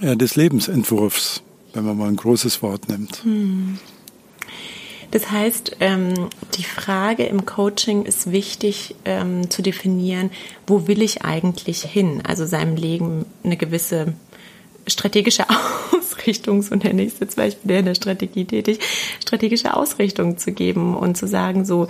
äh, 0.00 0.16
des 0.16 0.34
Lebensentwurfs, 0.34 1.42
wenn 1.72 1.84
man 1.84 1.96
mal 1.96 2.08
ein 2.08 2.16
großes 2.16 2.62
Wort 2.62 2.88
nimmt. 2.88 3.24
Mhm. 3.24 3.78
Das 5.12 5.30
heißt, 5.30 5.76
ähm, 5.78 6.14
die 6.56 6.64
Frage 6.64 7.26
im 7.26 7.46
Coaching 7.46 8.04
ist 8.04 8.32
wichtig 8.32 8.96
ähm, 9.04 9.48
zu 9.48 9.62
definieren, 9.62 10.30
wo 10.66 10.88
will 10.88 11.00
ich 11.00 11.24
eigentlich 11.24 11.82
hin? 11.82 12.22
Also 12.26 12.44
seinem 12.44 12.74
Leben 12.74 13.24
eine 13.44 13.56
gewisse 13.56 14.14
strategische 14.86 15.44
Ausrichtung, 15.92 16.62
so 16.62 16.74
nenne 16.74 17.02
ich 17.02 17.14
es 17.14 17.20
jetzt, 17.20 17.36
weil 17.36 17.48
ich 17.48 17.58
bin 17.58 17.70
ja 17.70 17.78
in 17.78 17.86
der 17.86 17.94
Strategie 17.94 18.44
tätig, 18.44 18.80
strategische 19.20 19.74
Ausrichtung 19.74 20.38
zu 20.38 20.52
geben 20.52 20.96
und 20.96 21.16
zu 21.16 21.26
sagen, 21.26 21.64
so, 21.64 21.88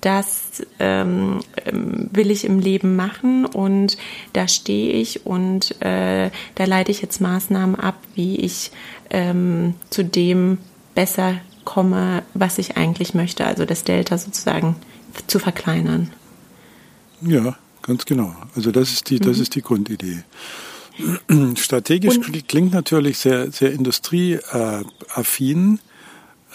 das 0.00 0.62
ähm, 0.78 1.40
ähm 1.64 2.08
will 2.12 2.30
ich 2.30 2.44
im 2.44 2.60
Leben 2.60 2.96
machen 2.96 3.46
und 3.46 3.96
da 4.32 4.46
stehe 4.46 4.92
ich 4.92 5.26
und 5.26 5.80
äh, 5.82 6.30
da 6.54 6.64
leite 6.64 6.90
ich 6.92 7.02
jetzt 7.02 7.20
Maßnahmen 7.20 7.76
ab, 7.76 7.96
wie 8.14 8.36
ich 8.36 8.70
ähm, 9.10 9.74
zu 9.90 10.04
dem 10.04 10.58
besser 10.94 11.36
komme, 11.64 12.22
was 12.34 12.58
ich 12.58 12.76
eigentlich 12.76 13.14
möchte, 13.14 13.44
also 13.44 13.64
das 13.64 13.84
Delta 13.84 14.16
sozusagen 14.16 14.76
zu 15.26 15.38
verkleinern. 15.38 16.12
Ja, 17.20 17.56
ganz 17.82 18.06
genau. 18.06 18.34
Also 18.54 18.70
das 18.72 18.92
ist 18.92 19.10
die, 19.10 19.18
das 19.18 19.36
mhm. 19.36 19.42
ist 19.42 19.54
die 19.54 19.62
Grundidee. 19.62 20.22
Strategisch 21.56 22.16
Und, 22.16 22.48
klingt 22.48 22.72
natürlich 22.72 23.18
sehr, 23.18 23.52
sehr 23.52 23.72
industrieaffin, 23.72 25.78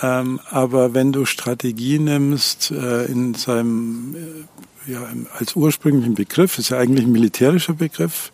ähm, 0.01 0.39
aber 0.49 0.93
wenn 0.93 1.11
du 1.11 1.25
Strategie 1.25 1.99
nimmst 1.99 2.71
äh, 2.71 3.05
in 3.05 3.35
seinem, 3.35 4.15
äh, 4.15 4.91
ja, 4.91 5.07
als 5.37 5.55
ursprünglichen 5.55 6.15
Begriff, 6.15 6.57
ist 6.57 6.69
ja 6.69 6.79
eigentlich 6.79 7.05
ein 7.05 7.11
militärischer 7.11 7.73
Begriff, 7.73 8.31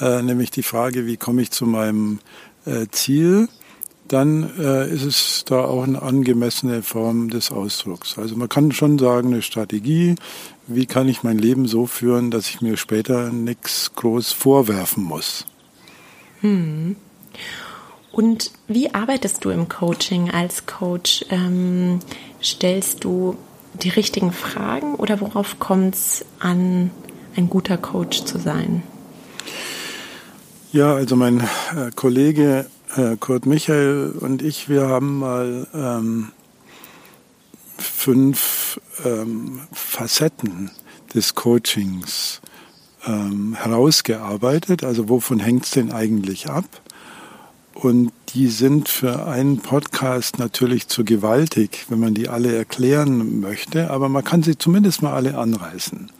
äh, 0.00 0.20
nämlich 0.22 0.50
die 0.50 0.62
Frage, 0.62 1.06
wie 1.06 1.16
komme 1.16 1.42
ich 1.42 1.50
zu 1.50 1.66
meinem 1.66 2.20
Ziel, 2.90 3.48
dann 4.08 4.44
ist 4.44 5.04
es 5.04 5.44
da 5.46 5.64
auch 5.64 5.84
eine 5.84 6.02
angemessene 6.02 6.82
Form 6.82 7.30
des 7.30 7.50
Ausdrucks. 7.50 8.18
Also 8.18 8.36
man 8.36 8.50
kann 8.50 8.72
schon 8.72 8.98
sagen, 8.98 9.32
eine 9.32 9.40
Strategie, 9.40 10.16
wie 10.68 10.86
kann 10.86 11.08
ich 11.08 11.22
mein 11.22 11.38
Leben 11.38 11.66
so 11.66 11.86
führen, 11.86 12.30
dass 12.30 12.48
ich 12.48 12.60
mir 12.60 12.76
später 12.76 13.32
nichts 13.32 13.92
groß 13.94 14.32
vorwerfen 14.32 15.02
muss. 15.02 15.46
Hm. 16.40 16.96
Und 18.12 18.52
wie 18.68 18.94
arbeitest 18.94 19.44
du 19.44 19.50
im 19.50 19.68
Coaching 19.68 20.30
als 20.30 20.66
Coach? 20.66 21.24
Ähm, 21.30 22.00
stellst 22.42 23.04
du 23.04 23.36
die 23.82 23.88
richtigen 23.88 24.32
Fragen 24.32 24.94
oder 24.94 25.20
worauf 25.20 25.58
kommt 25.58 25.94
es 25.94 26.24
an, 26.38 26.90
ein 27.36 27.48
guter 27.48 27.76
Coach 27.76 28.24
zu 28.24 28.38
sein? 28.38 28.82
Ja, 30.72 30.94
also 30.94 31.16
mein 31.16 31.40
äh, 31.40 31.90
Kollege 31.94 32.66
äh, 32.96 33.16
Kurt 33.18 33.46
Michael 33.46 34.14
und 34.20 34.42
ich, 34.42 34.68
wir 34.68 34.88
haben 34.88 35.18
mal 35.18 35.66
ähm, 35.74 36.32
fünf 37.80 38.80
ähm, 39.04 39.60
Facetten 39.72 40.70
des 41.14 41.34
Coachings 41.34 42.40
ähm, 43.06 43.54
herausgearbeitet. 43.54 44.84
Also 44.84 45.08
wovon 45.08 45.40
hängt 45.40 45.64
es 45.64 45.70
denn 45.70 45.92
eigentlich 45.92 46.48
ab? 46.48 46.66
Und 47.74 48.12
die 48.30 48.48
sind 48.48 48.88
für 48.88 49.26
einen 49.26 49.58
Podcast 49.58 50.40
natürlich 50.40 50.88
zu 50.88 51.04
gewaltig, 51.04 51.86
wenn 51.88 52.00
man 52.00 52.12
die 52.12 52.28
alle 52.28 52.54
erklären 52.54 53.38
möchte, 53.38 53.90
aber 53.90 54.08
man 54.08 54.24
kann 54.24 54.42
sie 54.42 54.58
zumindest 54.58 55.00
mal 55.00 55.12
alle 55.12 55.38
anreißen. 55.38 56.10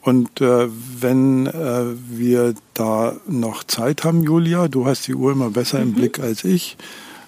Und 0.00 0.40
äh, 0.40 0.68
wenn 1.00 1.46
äh, 1.46 1.86
wir 2.08 2.54
da 2.74 3.16
noch 3.26 3.64
Zeit 3.64 4.04
haben, 4.04 4.22
Julia, 4.22 4.68
du 4.68 4.86
hast 4.86 5.08
die 5.08 5.14
Uhr 5.14 5.32
immer 5.32 5.50
besser 5.50 5.78
mhm. 5.78 5.84
im 5.84 5.94
Blick 5.94 6.20
als 6.20 6.44
ich, 6.44 6.76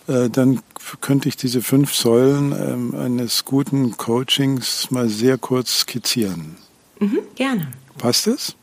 dann 0.07 0.61
könnte 1.01 1.29
ich 1.29 1.37
diese 1.37 1.63
fünf 1.63 1.95
Säulen 1.95 2.53
ähm, 2.53 2.95
eines 2.95 3.45
guten 3.45 3.97
Coachings 3.97 4.91
mal 4.91 5.09
sehr 5.09 5.37
kurz 5.39 5.81
skizzieren. 5.81 6.57
Mhm, 7.01 7.19
gerne. 7.35 7.69
Passt 7.99 8.27
es? 8.27 8.57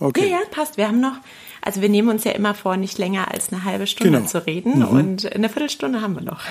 Okay. 0.00 0.28
Ja, 0.28 0.38
ja, 0.38 0.42
passt. 0.50 0.76
Wir 0.76 0.88
haben 0.88 1.00
noch, 1.00 1.16
also 1.62 1.80
wir 1.80 1.88
nehmen 1.88 2.08
uns 2.08 2.24
ja 2.24 2.32
immer 2.32 2.54
vor, 2.54 2.76
nicht 2.76 2.98
länger 2.98 3.30
als 3.32 3.52
eine 3.52 3.64
halbe 3.64 3.86
Stunde 3.86 4.18
genau. 4.18 4.28
zu 4.28 4.46
reden 4.46 4.78
mhm. 4.78 4.88
und 4.88 5.32
eine 5.32 5.48
Viertelstunde 5.48 6.00
haben 6.00 6.14
wir 6.14 6.22
noch. 6.22 6.40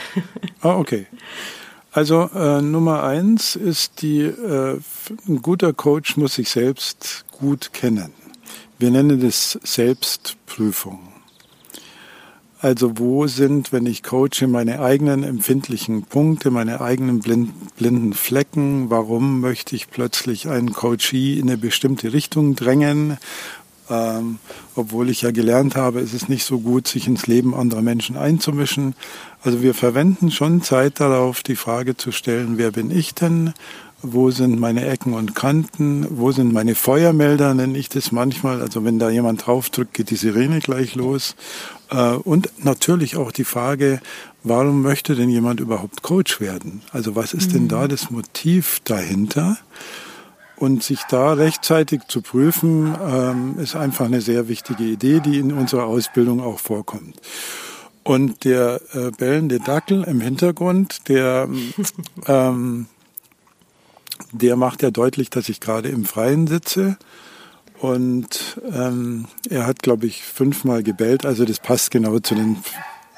Ah, 0.61 0.77
okay. 0.77 1.07
Also 1.91 2.29
äh, 2.33 2.61
Nummer 2.61 3.03
eins 3.03 3.57
ist 3.57 4.01
die, 4.01 4.21
äh, 4.21 4.79
ein 5.27 5.41
guter 5.41 5.73
Coach 5.73 6.15
muss 6.15 6.35
sich 6.35 6.49
selbst 6.49 7.25
gut 7.31 7.73
kennen. 7.73 8.13
Wir 8.79 8.89
nennen 8.89 9.19
das 9.19 9.59
Selbstprüfung. 9.61 11.12
Also 12.63 12.97
wo 12.97 13.27
sind, 13.27 13.73
wenn 13.73 13.85
ich 13.85 14.03
coache, 14.03 14.47
meine 14.47 14.79
eigenen 14.79 15.25
empfindlichen 15.25 16.03
Punkte, 16.03 16.49
meine 16.49 16.79
eigenen 16.79 17.19
blinden 17.19 18.13
Flecken? 18.13 18.89
Warum 18.89 19.41
möchte 19.41 19.75
ich 19.75 19.89
plötzlich 19.89 20.47
einen 20.47 20.71
Coachee 20.71 21.37
in 21.37 21.49
eine 21.49 21.57
bestimmte 21.57 22.13
Richtung 22.13 22.55
drängen? 22.55 23.17
Ähm, 23.89 24.39
obwohl 24.75 25.09
ich 25.09 25.23
ja 25.23 25.31
gelernt 25.31 25.75
habe, 25.75 25.99
ist 25.99 26.13
es 26.13 26.29
nicht 26.29 26.45
so 26.45 26.59
gut, 26.59 26.87
sich 26.87 27.05
ins 27.05 27.27
Leben 27.27 27.53
anderer 27.53 27.81
Menschen 27.81 28.15
einzumischen. 28.15 28.95
Also 29.41 29.61
wir 29.61 29.73
verwenden 29.73 30.31
schon 30.31 30.61
Zeit 30.61 31.01
darauf, 31.01 31.43
die 31.43 31.57
Frage 31.57 31.97
zu 31.97 32.13
stellen, 32.13 32.57
wer 32.57 32.71
bin 32.71 32.91
ich 32.91 33.13
denn? 33.13 33.53
Wo 34.05 34.31
sind 34.31 34.59
meine 34.59 34.85
Ecken 34.85 35.13
und 35.13 35.33
Kanten? 35.33 36.05
Wo 36.09 36.33
sind 36.33 36.51
meine 36.51 36.75
Feuermelder, 36.75 37.53
nenne 37.53 37.77
ich 37.77 37.87
das 37.87 38.11
manchmal. 38.11 38.61
Also 38.61 38.83
wenn 38.83 38.99
da 38.99 39.09
jemand 39.09 39.47
draufdrückt, 39.47 39.93
geht 39.93 40.09
die 40.09 40.17
Sirene 40.17 40.59
gleich 40.59 40.95
los. 40.95 41.37
Äh, 41.89 42.15
und 42.15 42.49
natürlich 42.65 43.15
auch 43.15 43.31
die 43.31 43.45
Frage, 43.45 44.01
warum 44.43 44.81
möchte 44.81 45.15
denn 45.15 45.29
jemand 45.29 45.61
überhaupt 45.61 46.03
Coach 46.03 46.41
werden? 46.41 46.81
Also 46.91 47.15
was 47.15 47.33
ist 47.33 47.53
denn 47.53 47.69
da 47.69 47.83
mhm. 47.85 47.89
das 47.89 48.11
Motiv 48.11 48.81
dahinter? 48.83 49.57
Und 50.57 50.83
sich 50.83 50.99
da 51.09 51.31
rechtzeitig 51.31 52.01
zu 52.09 52.21
prüfen, 52.21 52.95
ähm, 53.01 53.55
ist 53.57 53.75
einfach 53.75 54.05
eine 54.05 54.21
sehr 54.21 54.49
wichtige 54.49 54.83
Idee, 54.83 55.21
die 55.21 55.39
in 55.39 55.53
unserer 55.53 55.85
Ausbildung 55.85 56.41
auch 56.41 56.59
vorkommt. 56.59 57.21
Und 58.03 58.43
der 58.43 58.81
äh, 58.91 59.11
bellende 59.11 59.59
Dackel 59.59 60.03
im 60.03 60.19
Hintergrund, 60.19 61.07
der, 61.07 61.47
ähm, 62.27 62.87
der 64.31 64.55
macht 64.55 64.83
ja 64.83 64.91
deutlich, 64.91 65.29
dass 65.29 65.49
ich 65.49 65.59
gerade 65.59 65.89
im 65.89 66.05
Freien 66.05 66.47
sitze. 66.47 66.97
Und 67.79 68.61
ähm, 68.71 69.27
er 69.49 69.67
hat, 69.67 69.79
glaube 69.79 70.05
ich, 70.05 70.23
fünfmal 70.23 70.83
gebellt. 70.83 71.25
Also 71.25 71.43
das 71.43 71.59
passt 71.59 71.91
genau 71.91 72.19
zu 72.19 72.35
den, 72.35 72.57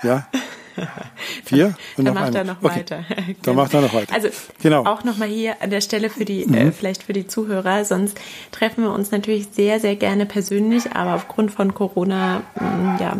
ja. 0.01 0.27
Vier? 1.45 1.75
Und 1.97 2.05
dann 2.05 2.13
noch 2.15 2.21
macht 2.21 2.27
eine. 2.29 2.37
er 2.37 2.43
noch 2.43 2.61
okay. 2.61 2.79
weiter. 2.79 3.05
Dann 3.07 3.35
genau. 3.41 3.53
macht 3.61 3.73
er 3.73 3.81
noch 3.81 3.93
weiter. 3.93 4.13
Also 4.13 4.29
genau. 4.61 4.85
auch 4.85 5.03
nochmal 5.03 5.27
hier 5.27 5.61
an 5.61 5.69
der 5.69 5.81
Stelle 5.81 6.09
für 6.09 6.25
die, 6.25 6.43
äh, 6.43 6.47
mhm. 6.47 6.55
äh, 6.55 6.71
vielleicht 6.71 7.03
für 7.03 7.13
die 7.13 7.27
Zuhörer. 7.27 7.85
Sonst 7.85 8.19
treffen 8.51 8.83
wir 8.83 8.91
uns 8.91 9.11
natürlich 9.11 9.47
sehr, 9.51 9.79
sehr 9.79 9.95
gerne 9.95 10.25
persönlich, 10.25 10.91
aber 10.93 11.15
aufgrund 11.15 11.51
von 11.51 11.73
Corona 11.73 12.43
mh, 12.59 12.69
mm, 12.69 12.97
ja, 12.99 13.17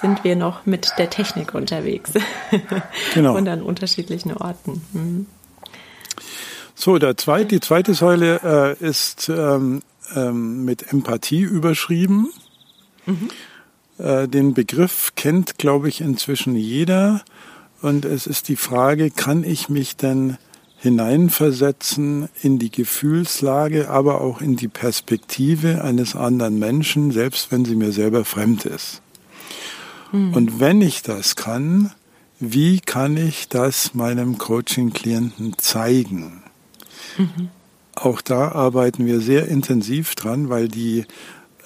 sind 0.00 0.24
wir 0.24 0.36
noch 0.36 0.66
mit 0.66 0.92
der 0.98 1.10
Technik 1.10 1.54
unterwegs. 1.54 2.12
Genau. 3.14 3.36
Und 3.36 3.48
an 3.48 3.62
unterschiedlichen 3.62 4.32
Orten. 4.36 4.82
Mhm. 4.92 5.26
So, 6.78 6.98
der 6.98 7.16
zweite, 7.16 7.46
die 7.46 7.60
zweite 7.60 7.94
Säule 7.94 8.76
äh, 8.80 8.84
ist 8.84 9.30
ähm, 9.30 9.80
ähm, 10.14 10.66
mit 10.66 10.92
Empathie 10.92 11.40
überschrieben. 11.40 12.30
Mhm. 13.06 13.30
Äh, 13.98 14.28
den 14.28 14.52
Begriff 14.52 15.14
kennt, 15.16 15.56
glaube 15.56 15.88
ich, 15.88 16.02
inzwischen 16.02 16.54
jeder. 16.54 17.22
Und 17.80 18.04
es 18.04 18.26
ist 18.26 18.48
die 18.48 18.56
Frage, 18.56 19.10
kann 19.10 19.42
ich 19.42 19.70
mich 19.70 19.96
denn 19.96 20.36
hineinversetzen 20.78 22.28
in 22.42 22.58
die 22.58 22.70
Gefühlslage, 22.70 23.88
aber 23.88 24.20
auch 24.20 24.42
in 24.42 24.56
die 24.56 24.68
Perspektive 24.68 25.82
eines 25.82 26.14
anderen 26.14 26.58
Menschen, 26.58 27.10
selbst 27.10 27.50
wenn 27.50 27.64
sie 27.64 27.74
mir 27.74 27.92
selber 27.92 28.26
fremd 28.26 28.66
ist. 28.66 29.00
Mhm. 30.12 30.34
Und 30.34 30.60
wenn 30.60 30.82
ich 30.82 31.02
das 31.02 31.36
kann, 31.36 31.92
wie 32.38 32.80
kann 32.80 33.16
ich 33.16 33.48
das 33.48 33.94
meinem 33.94 34.36
Coaching-Klienten 34.36 35.54
zeigen? 35.56 36.42
Mhm. 37.18 37.48
Auch 37.94 38.20
da 38.20 38.52
arbeiten 38.52 39.06
wir 39.06 39.20
sehr 39.20 39.48
intensiv 39.48 40.14
dran, 40.14 40.48
weil 40.50 40.68
die 40.68 41.06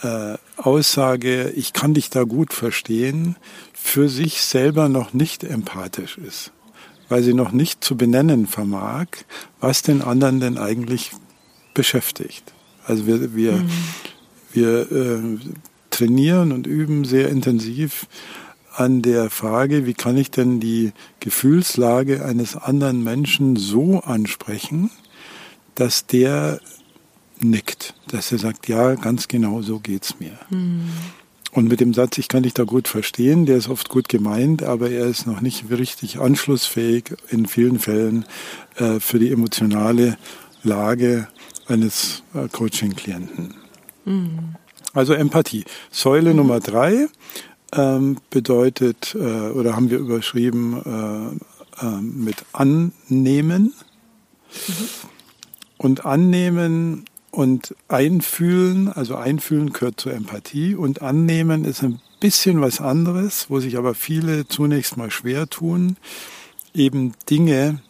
äh, 0.02 0.37
Aussage, 0.57 1.50
ich 1.50 1.73
kann 1.73 1.95
dich 1.95 2.11
da 2.11 2.25
gut 2.25 2.52
verstehen, 2.52 3.37
für 3.73 4.09
sich 4.09 4.42
selber 4.42 4.88
noch 4.88 5.12
nicht 5.12 5.42
empathisch 5.42 6.19
ist, 6.19 6.52
weil 7.09 7.23
sie 7.23 7.35
noch 7.35 7.52
nicht 7.52 7.83
zu 7.83 7.97
benennen 7.97 8.47
vermag, 8.47 9.07
was 9.61 9.83
den 9.83 10.02
anderen 10.02 10.40
denn 10.40 10.59
eigentlich 10.59 11.11
beschäftigt. 11.75 12.52
Also 12.87 13.07
wir, 13.07 13.35
wir, 13.35 13.52
mhm. 13.52 13.71
wir 14.52 14.92
äh, 14.92 15.38
trainieren 15.90 16.52
und 16.52 16.66
üben 16.66 17.04
sehr 17.04 17.28
intensiv 17.28 18.07
an 18.75 19.02
der 19.02 19.30
Frage, 19.30 19.85
wie 19.87 19.95
kann 19.95 20.16
ich 20.16 20.30
denn 20.30 20.61
die 20.61 20.92
Gefühlslage 21.19 22.25
eines 22.25 22.57
anderen 22.57 23.02
Menschen 23.02 23.57
so 23.57 24.00
ansprechen, 24.00 24.90
dass 25.81 26.07
der 26.07 26.61
nickt, 27.39 27.95
dass 28.09 28.31
er 28.33 28.39
sagt, 28.39 28.69
ja, 28.69 28.95
ganz 28.97 29.29
genau 29.29 29.63
so 29.63 29.79
geht's 29.79 30.21
mir. 30.21 30.39
Mhm. 30.51 30.91
Und 31.53 31.69
mit 31.69 31.81
dem 31.81 31.95
Satz, 31.95 32.19
ich 32.19 32.29
kann 32.29 32.45
dich 32.45 32.55
da 32.55 32.65
gut 32.65 32.87
verstehen, 32.87 33.47
der 33.47 33.57
ist 33.57 33.69
oft 33.69 33.89
gut 33.89 34.09
gemeint, 34.09 34.63
aber 34.63 34.91
er 34.91 35.07
ist 35.07 35.27
noch 35.27 35.41
nicht 35.41 35.71
richtig 35.71 36.21
anschlussfähig 36.21 37.15
in 37.31 37.47
vielen 37.47 37.79
Fällen 37.79 38.25
äh, 38.77 39.01
für 39.01 39.19
die 39.19 39.33
emotionale 39.33 40.17
Lage 40.63 41.27
eines 41.67 42.23
äh, 42.35 42.47
Coaching-Klienten. 42.49 43.55
Mhm. 44.05 44.55
Also 44.93 45.15
Empathie. 45.15 45.65
Säule 45.91 46.31
mhm. 46.31 46.37
Nummer 46.37 46.61
drei 46.61 47.09
ähm, 47.73 48.19
bedeutet, 48.29 49.15
äh, 49.15 49.19
oder 49.19 49.75
haben 49.75 49.91
wir 49.91 49.99
überschrieben 49.99 51.41
äh, 51.81 51.85
äh, 51.87 52.01
mit 52.01 52.45
annehmen. 52.53 53.73
Mhm. 54.69 55.10
Und 55.83 56.05
annehmen 56.05 57.07
und 57.31 57.75
einfühlen, 57.89 58.93
also 58.93 59.17
einfühlen 59.17 59.73
gehört 59.73 59.99
zur 59.99 60.13
Empathie 60.13 60.75
und 60.75 61.01
annehmen 61.01 61.65
ist 61.65 61.83
ein 61.83 62.03
bisschen 62.21 62.61
was 62.61 62.83
anderes, 62.83 63.49
wo 63.49 63.61
sich 63.61 63.79
aber 63.79 63.95
viele 63.95 64.47
zunächst 64.47 64.99
mal 64.99 65.11
schwer 65.11 65.49
tun, 65.49 65.97
eben 66.75 67.15
Dinge, 67.31 67.81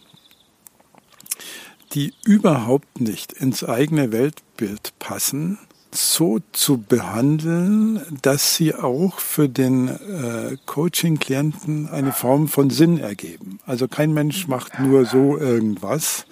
die 1.92 2.14
überhaupt 2.24 3.00
nicht 3.00 3.32
ins 3.32 3.64
eigene 3.64 4.12
Weltbild 4.12 4.92
passen, 5.00 5.58
so 5.90 6.38
zu 6.52 6.78
behandeln, 6.78 8.02
dass 8.22 8.54
sie 8.54 8.72
auch 8.72 9.18
für 9.18 9.48
den 9.48 9.88
äh, 9.88 10.56
Coaching-Klienten 10.64 11.88
eine 11.88 12.12
Form 12.12 12.46
von 12.46 12.70
Sinn 12.70 12.98
ergeben. 12.98 13.58
Also 13.66 13.88
kein 13.88 14.12
Mensch 14.12 14.46
macht 14.46 14.78
nur 14.78 15.06
so 15.06 15.36
irgendwas, 15.36 16.26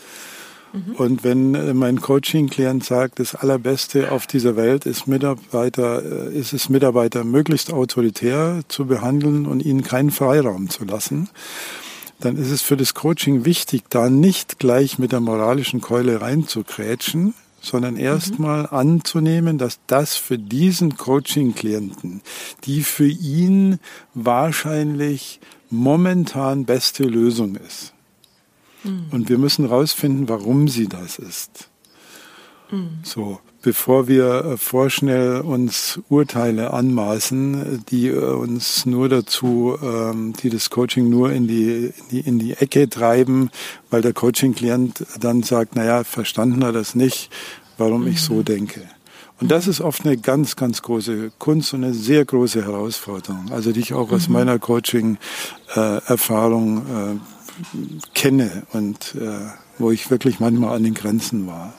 Mhm. 0.72 0.94
Und 0.96 1.24
wenn 1.24 1.54
äh, 1.54 1.74
mein 1.74 2.00
Coaching-Klient 2.00 2.84
sagt, 2.84 3.20
das 3.20 3.34
Allerbeste 3.34 4.12
auf 4.12 4.26
dieser 4.26 4.56
Welt 4.56 4.86
ist 4.86 5.06
Mitarbeiter, 5.06 6.28
äh, 6.30 6.34
ist 6.34 6.52
es 6.52 6.68
Mitarbeiter 6.68 7.24
möglichst 7.24 7.72
autoritär 7.72 8.60
zu 8.68 8.86
behandeln 8.86 9.46
und 9.46 9.64
ihnen 9.64 9.82
keinen 9.82 10.10
Freiraum 10.10 10.68
zu 10.68 10.84
lassen, 10.84 11.28
dann 12.20 12.36
ist 12.36 12.50
es 12.50 12.62
für 12.62 12.76
das 12.76 12.94
Coaching 12.94 13.44
wichtig, 13.44 13.84
da 13.90 14.10
nicht 14.10 14.58
gleich 14.58 14.98
mit 14.98 15.12
der 15.12 15.20
moralischen 15.20 15.80
Keule 15.80 16.20
reinzukrätschen, 16.20 17.34
sondern 17.60 17.94
mhm. 17.94 18.00
erstmal 18.00 18.62
mhm. 18.62 18.68
anzunehmen, 18.70 19.58
dass 19.58 19.80
das 19.86 20.16
für 20.16 20.38
diesen 20.38 20.96
Coaching-Klienten 20.96 22.22
die 22.64 22.82
für 22.82 23.08
ihn 23.08 23.78
wahrscheinlich 24.14 25.40
momentan 25.70 26.64
beste 26.64 27.04
Lösung 27.04 27.56
ist. 27.56 27.92
Mhm. 28.88 29.06
Und 29.10 29.28
wir 29.28 29.38
müssen 29.38 29.68
herausfinden, 29.68 30.28
warum 30.28 30.68
sie 30.68 30.88
das 30.88 31.18
ist. 31.18 31.68
Mhm. 32.70 32.98
So, 33.02 33.40
bevor 33.62 34.08
wir 34.08 34.44
äh, 34.44 34.56
vorschnell 34.56 35.40
uns 35.40 36.00
Urteile 36.08 36.72
anmaßen, 36.72 37.84
die 37.90 38.08
äh, 38.08 38.18
uns 38.18 38.86
nur 38.86 39.08
dazu, 39.08 39.76
ähm, 39.82 40.32
die 40.34 40.50
das 40.50 40.70
Coaching 40.70 41.08
nur 41.08 41.32
in 41.32 41.48
die, 41.48 41.86
in 41.86 41.92
die, 42.10 42.20
in 42.20 42.38
die 42.38 42.52
Ecke 42.54 42.88
treiben, 42.88 43.50
weil 43.90 44.02
der 44.02 44.12
Coaching-Klient 44.12 45.04
dann 45.20 45.42
sagt, 45.42 45.74
naja, 45.76 46.04
verstanden 46.04 46.62
er 46.62 46.72
das 46.72 46.94
nicht, 46.94 47.30
warum 47.78 48.02
mhm. 48.02 48.08
ich 48.08 48.22
so 48.22 48.34
mhm. 48.34 48.44
denke. 48.44 48.82
Und 49.40 49.52
das 49.52 49.68
ist 49.68 49.80
oft 49.80 50.04
eine 50.04 50.16
ganz, 50.16 50.56
ganz 50.56 50.82
große 50.82 51.30
Kunst 51.38 51.72
und 51.72 51.84
eine 51.84 51.94
sehr 51.94 52.24
große 52.24 52.64
Herausforderung. 52.64 53.52
Also 53.52 53.70
die 53.70 53.78
ich 53.80 53.94
auch 53.94 54.10
aus 54.10 54.26
mhm. 54.26 54.34
meiner 54.34 54.58
Coaching-Erfahrung 54.58 56.78
äh, 56.78 56.80
kenne 58.14 58.66
und 58.72 59.14
äh, 59.14 59.50
wo 59.78 59.90
ich 59.90 60.10
wirklich 60.10 60.40
manchmal 60.40 60.76
an 60.76 60.82
den 60.82 60.94
Grenzen 60.94 61.46
war. 61.46 61.74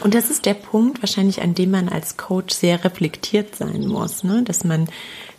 Und 0.00 0.14
das 0.14 0.30
ist 0.30 0.44
der 0.44 0.54
Punkt 0.54 1.02
wahrscheinlich, 1.02 1.40
an 1.42 1.54
dem 1.54 1.70
man 1.70 1.88
als 1.88 2.16
Coach 2.16 2.54
sehr 2.54 2.84
reflektiert 2.84 3.56
sein 3.56 3.86
muss, 3.86 4.24
ne? 4.24 4.42
dass 4.42 4.64
man 4.64 4.88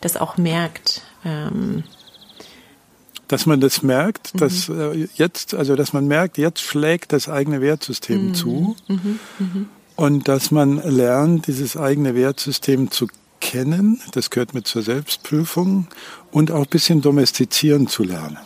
das 0.02 0.18
auch 0.18 0.38
merkt. 0.38 1.04
Ähm 1.24 1.84
dass 3.28 3.46
man 3.46 3.60
das 3.60 3.84
merkt, 3.84 4.34
mhm. 4.34 4.40
dass 4.40 4.70
äh, 4.70 5.08
jetzt, 5.16 5.54
also 5.54 5.76
dass 5.76 5.94
man 5.94 6.08
merkt, 6.08 6.38
jetzt 6.38 6.62
schlägt 6.62 7.12
das 7.12 7.28
eigene 7.28 7.62
Wertsystem 7.62 8.30
mhm. 8.30 8.34
zu 8.34 8.76
mhm. 8.88 9.20
mhm. 9.40 9.70
und 9.96 10.28
dass 10.28 10.52
man 10.52 10.78
lernt, 10.78 11.48
dieses 11.48 11.76
eigene 11.76 12.16
Wertsystem 12.16 12.90
zu 12.90 13.08
kennen, 13.40 14.02
das 14.14 14.30
gehört 14.30 14.54
mit 14.54 14.66
zur 14.66 14.82
Selbstprüfung 14.82 15.88
und 16.32 16.52
auch 16.52 16.64
ein 16.64 16.70
bisschen 16.70 17.02
domestizieren 17.02 17.88
zu 17.88 18.04
lernen. 18.04 18.38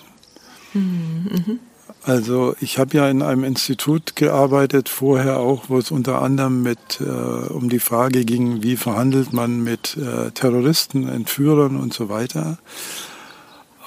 Mhm. 0.74 1.60
Also 2.04 2.56
ich 2.60 2.80
habe 2.80 2.98
ja 2.98 3.10
in 3.10 3.22
einem 3.22 3.44
Institut 3.44 4.16
gearbeitet, 4.16 4.90
vorher 4.90 5.40
auch, 5.40 5.70
wo 5.70 5.78
es 5.78 5.92
unter 5.92 6.22
anderem 6.22 6.64
mit 6.64 7.00
äh, 7.00 7.04
um 7.04 7.70
die 7.70 7.80
Frage 7.80 8.26
ging, 8.26 8.64
wie 8.64 8.76
verhandelt 8.76 9.34
man 9.34 9.64
mit 9.64 9.98
äh, 9.98 10.32
Terroristen, 10.32 11.08
Entführern 11.08 11.78
und 11.78 11.94
so 11.94 12.10
weiter. 12.10 12.58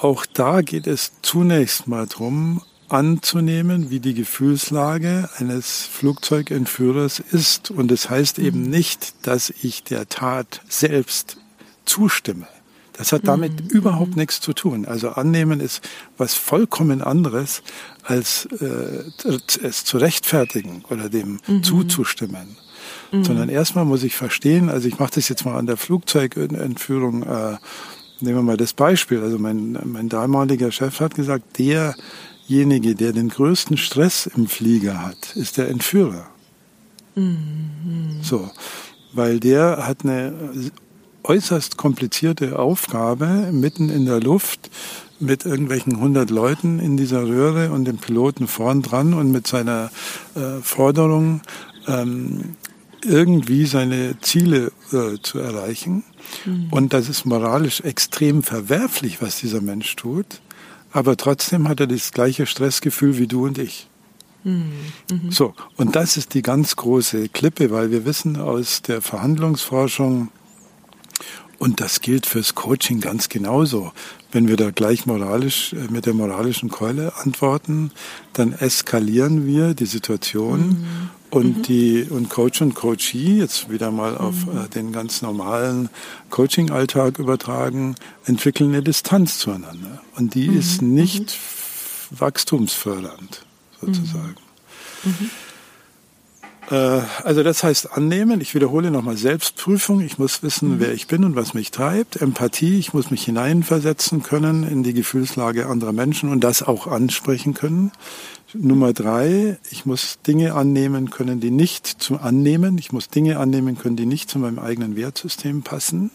Auch 0.01 0.27
da 0.27 0.63
geht 0.63 0.87
es 0.87 1.13
zunächst 1.23 1.89
mal 1.89 2.07
darum, 2.07 2.63
anzunehmen, 2.89 3.91
wie 3.91 4.01
die 4.01 4.15
Gefühlslage 4.15 5.29
eines 5.39 5.83
Flugzeugentführers 5.83 7.19
ist. 7.19 7.71
Und 7.71 7.91
es 7.91 8.03
das 8.03 8.11
heißt 8.11 8.39
eben 8.39 8.65
mhm. 8.65 8.71
nicht, 8.71 9.27
dass 9.27 9.51
ich 9.51 9.83
der 9.83 10.09
Tat 10.09 10.61
selbst 10.69 11.39
zustimme. 11.85 12.47
Das 12.97 13.13
hat 13.13 13.27
damit 13.27 13.61
mhm. 13.61 13.69
überhaupt 13.71 14.13
mhm. 14.13 14.21
nichts 14.21 14.41
zu 14.41 14.53
tun. 14.53 14.87
Also 14.87 15.11
annehmen 15.11 15.61
ist 15.61 15.83
was 16.17 16.35
vollkommen 16.35 17.03
anderes, 17.03 17.63
als 18.03 18.47
äh, 18.61 19.05
es 19.63 19.85
zu 19.85 19.99
rechtfertigen 19.99 20.85
oder 20.89 21.09
dem 21.09 21.41
mhm. 21.47 21.63
zuzustimmen. 21.63 22.57
Mhm. 23.11 23.25
Sondern 23.25 23.49
erstmal 23.49 23.85
muss 23.85 24.05
ich 24.05 24.15
verstehen, 24.15 24.69
also 24.69 24.87
ich 24.89 24.99
mache 24.99 25.13
das 25.17 25.29
jetzt 25.29 25.45
mal 25.45 25.57
an 25.57 25.67
der 25.67 25.77
Flugzeugentführung, 25.77 27.25
äh, 27.25 27.57
nehmen 28.21 28.39
wir 28.39 28.43
mal 28.43 28.57
das 28.57 28.73
Beispiel. 28.73 29.21
Also 29.21 29.39
mein, 29.39 29.77
mein 29.85 30.09
damaliger 30.09 30.71
Chef 30.71 31.01
hat 31.01 31.17
gesagt, 31.17 31.59
derjenige, 31.59 32.95
der 32.95 33.13
den 33.13 33.29
größten 33.29 33.77
Stress 33.77 34.27
im 34.27 34.47
Flieger 34.47 35.05
hat, 35.05 35.35
ist 35.35 35.59
der 35.59 35.69
Entführer. 35.69 36.27
Mhm. 37.17 38.21
So, 38.23 38.51
weil 39.13 39.41
der 39.41 39.87
hat 39.87 40.05
eine 40.05 40.33
äußerst 41.25 41.77
komplizierte 41.77 42.59
Aufgabe 42.59 43.51
mitten 43.53 43.89
in 43.91 44.05
der 44.07 44.21
Luft 44.21 44.71
mit 45.21 45.45
irgendwelchen 45.45 45.99
hundert 45.99 46.31
Leuten 46.31 46.79
in 46.79 46.97
dieser 46.97 47.27
Röhre 47.27 47.71
und 47.71 47.87
dem 47.87 47.99
Piloten 47.99 48.47
vorn 48.47 48.83
dran 48.83 49.15
und 49.15 49.31
mit 49.31 49.47
seiner 49.47 49.91
äh, 50.35 50.61
Forderung, 50.63 51.41
ähm, 51.87 52.57
irgendwie 53.05 53.67
seine 53.67 54.17
Ziele 54.21 54.73
äh, 54.93 55.19
zu 55.23 55.39
erreichen. 55.39 56.05
Mhm. 56.45 56.69
Und 56.71 56.93
das 56.93 57.09
ist 57.09 57.27
moralisch 57.27 57.81
extrem 57.81 58.43
verwerflich, 58.43 59.21
was 59.21 59.41
dieser 59.41 59.61
Mensch 59.61 59.95
tut. 59.97 60.41
Aber 60.93 61.17
trotzdem 61.17 61.69
hat 61.69 61.81
er 61.81 61.87
das 61.87 62.13
gleiche 62.13 62.47
Stressgefühl 62.47 63.19
wie 63.19 63.27
du 63.27 63.47
und 63.47 63.59
ich. 63.59 63.89
Mhm. 64.45 64.73
mhm. 65.11 65.31
So, 65.31 65.55
und 65.77 65.97
das 65.97 66.17
ist 66.17 66.35
die 66.35 66.43
ganz 66.43 66.77
große 66.77 67.29
Klippe, 67.29 67.71
weil 67.71 67.91
wir 67.91 68.05
wissen 68.05 68.37
aus 68.37 68.83
der 68.83 69.03
Verhandlungsforschung, 69.03 70.29
und 71.59 71.81
das 71.81 72.01
gilt 72.01 72.27
fürs 72.27 72.55
Coaching 72.55 73.01
ganz 73.01 73.29
genauso. 73.29 73.93
Wenn 74.33 74.49
wir 74.49 74.57
da 74.57 74.71
gleich 74.71 75.07
moralisch 75.07 75.73
äh, 75.73 75.91
mit 75.91 76.07
der 76.07 76.15
moralischen 76.15 76.69
Keule 76.69 77.13
antworten, 77.17 77.91
dann 78.33 78.53
eskalieren 78.53 79.47
wir 79.47 79.75
die 79.75 79.87
Situation 79.87 80.69
mhm. 80.69 81.11
und 81.31 81.59
mhm. 81.59 81.63
die 81.63 82.07
und 82.11 82.31
Coach 82.31 82.61
und 82.61 82.75
Coachee 82.75 83.39
jetzt 83.39 83.71
wieder 83.71 83.91
mal 83.91 84.17
auf 84.17 84.47
mhm. 84.47 84.59
äh, 84.59 84.69
den 84.69 84.93
ganz 84.93 85.23
normalen 85.23 85.89
Coaching-Alltag 86.31 87.19
übertragen, 87.19 87.95
entwickeln 88.25 88.71
eine 88.71 88.83
Distanz 88.83 89.39
zueinander 89.39 90.01
und 90.17 90.35
die 90.35 90.49
mhm. 90.49 90.59
ist 90.59 90.83
nicht 90.83 91.39
mhm. 92.11 92.21
wachstumsfördernd 92.21 93.45
sozusagen. 93.81 94.37
Mhm. 95.05 95.31
Äh, 96.71 97.01
also 97.23 97.43
das 97.43 97.63
heißt 97.63 97.93
annehmen, 97.93 98.41
ich 98.41 98.55
wiederhole 98.55 98.91
nochmal 98.91 99.17
Selbstprüfung, 99.17 100.01
ich 100.01 100.19
muss 100.19 100.43
wissen, 100.43 100.77
mhm. 100.77 100.81
wer 100.81 100.93
ich 100.93 101.07
bin 101.07 101.25
und 101.25 101.37
was 101.37 101.55
mich 101.55 101.71
treibt. 101.71 102.17
Empathie, 102.17 102.79
ich 102.79 102.93
muss 102.95 103.11
mich 103.11 103.25
hineinversetzen 103.25 104.23
können 104.23 104.65
in 104.65 104.83
die 104.83 104.95
Gefühlslage 104.95 105.67
anderer 105.67 105.93
Menschen 105.93 106.31
und 106.31 106.43
das 106.43 106.63
auch 106.63 106.87
ansprechen 106.87 107.55
können. 107.55 107.93
Nummer 108.57 108.93
drei, 108.93 109.59
ich 109.71 109.85
muss 109.85 110.21
Dinge 110.27 110.55
annehmen 110.55 111.11
können, 111.11 111.41
die 111.41 111.51
nicht 111.51 111.87
zu 111.87 112.19
annehmen. 112.19 112.79
Ich 112.79 112.93
muss 112.93 113.09
Dinge 113.09 113.39
annehmen 113.39 113.77
können, 113.77 113.97
die 113.97 114.07
nicht 114.07 114.31
zu 114.31 114.39
meinem 114.39 114.61
eigenen 114.61 114.97
Wertsystem 114.97 115.63
passen. 115.63 116.13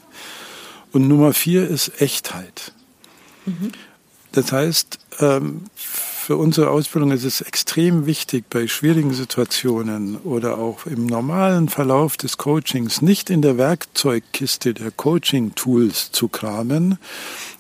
Und 0.94 1.08
Nummer 1.08 1.34
vier 1.34 1.68
ist 1.68 2.02
Echtheit. 2.02 2.74
Mhm. 3.46 3.72
Das 4.32 4.52
heißt, 4.52 5.00
ähm, 5.20 5.66
für 5.76 6.38
unsere 6.38 6.70
Ausbildung 6.70 7.12
ist 7.12 7.24
es 7.24 7.42
extrem 7.42 8.06
wichtig, 8.06 8.46
bei 8.52 8.68
schwierigen 8.68 9.14
Situationen 9.16 10.18
oder 10.18 10.60
auch 10.60 10.86
im 10.86 11.08
normalen 11.08 11.70
Verlauf 11.70 12.18
des 12.18 12.38
Coachings 12.38 13.02
nicht 13.02 13.32
in 13.32 13.42
der 13.42 13.58
Werkzeugkiste 13.58 14.76
der 14.76 14.92
Coaching-Tools 14.92 16.12
zu 16.12 16.28
kramen, 16.28 17.00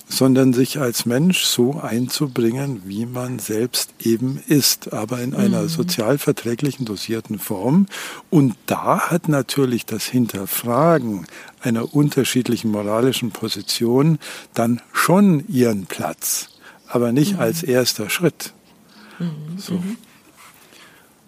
sondern 0.10 0.53
sich 0.53 0.79
als 0.79 1.05
Mensch 1.05 1.43
so 1.43 1.79
einzubringen, 1.79 2.82
wie 2.86 3.05
man 3.05 3.39
selbst 3.39 3.91
eben 3.99 4.41
ist, 4.47 4.91
aber 4.91 5.19
in 5.21 5.36
einer 5.36 5.63
mhm. 5.63 5.69
sozial 5.69 6.17
verträglichen, 6.17 6.86
dosierten 6.86 7.39
Form. 7.39 7.86
Und 8.29 8.55
da 8.65 9.10
hat 9.12 9.29
natürlich 9.29 9.86
das 9.86 10.05
Hinterfragen 10.05 11.27
einer 11.62 11.93
unterschiedlichen 11.93 12.71
moralischen 12.71 13.32
Position 13.32 14.19
dann 14.53 14.82
schon 14.93 15.47
ihren 15.47 15.86
Platz, 15.86 16.49
aber 16.89 17.12
nicht 17.12 17.34
mhm. 17.34 17.39
als 17.39 17.63
erster 17.63 18.10
Schritt. 18.10 18.54
Mhm. 19.19 19.58
So. 19.58 19.73
Mhm. 19.75 19.97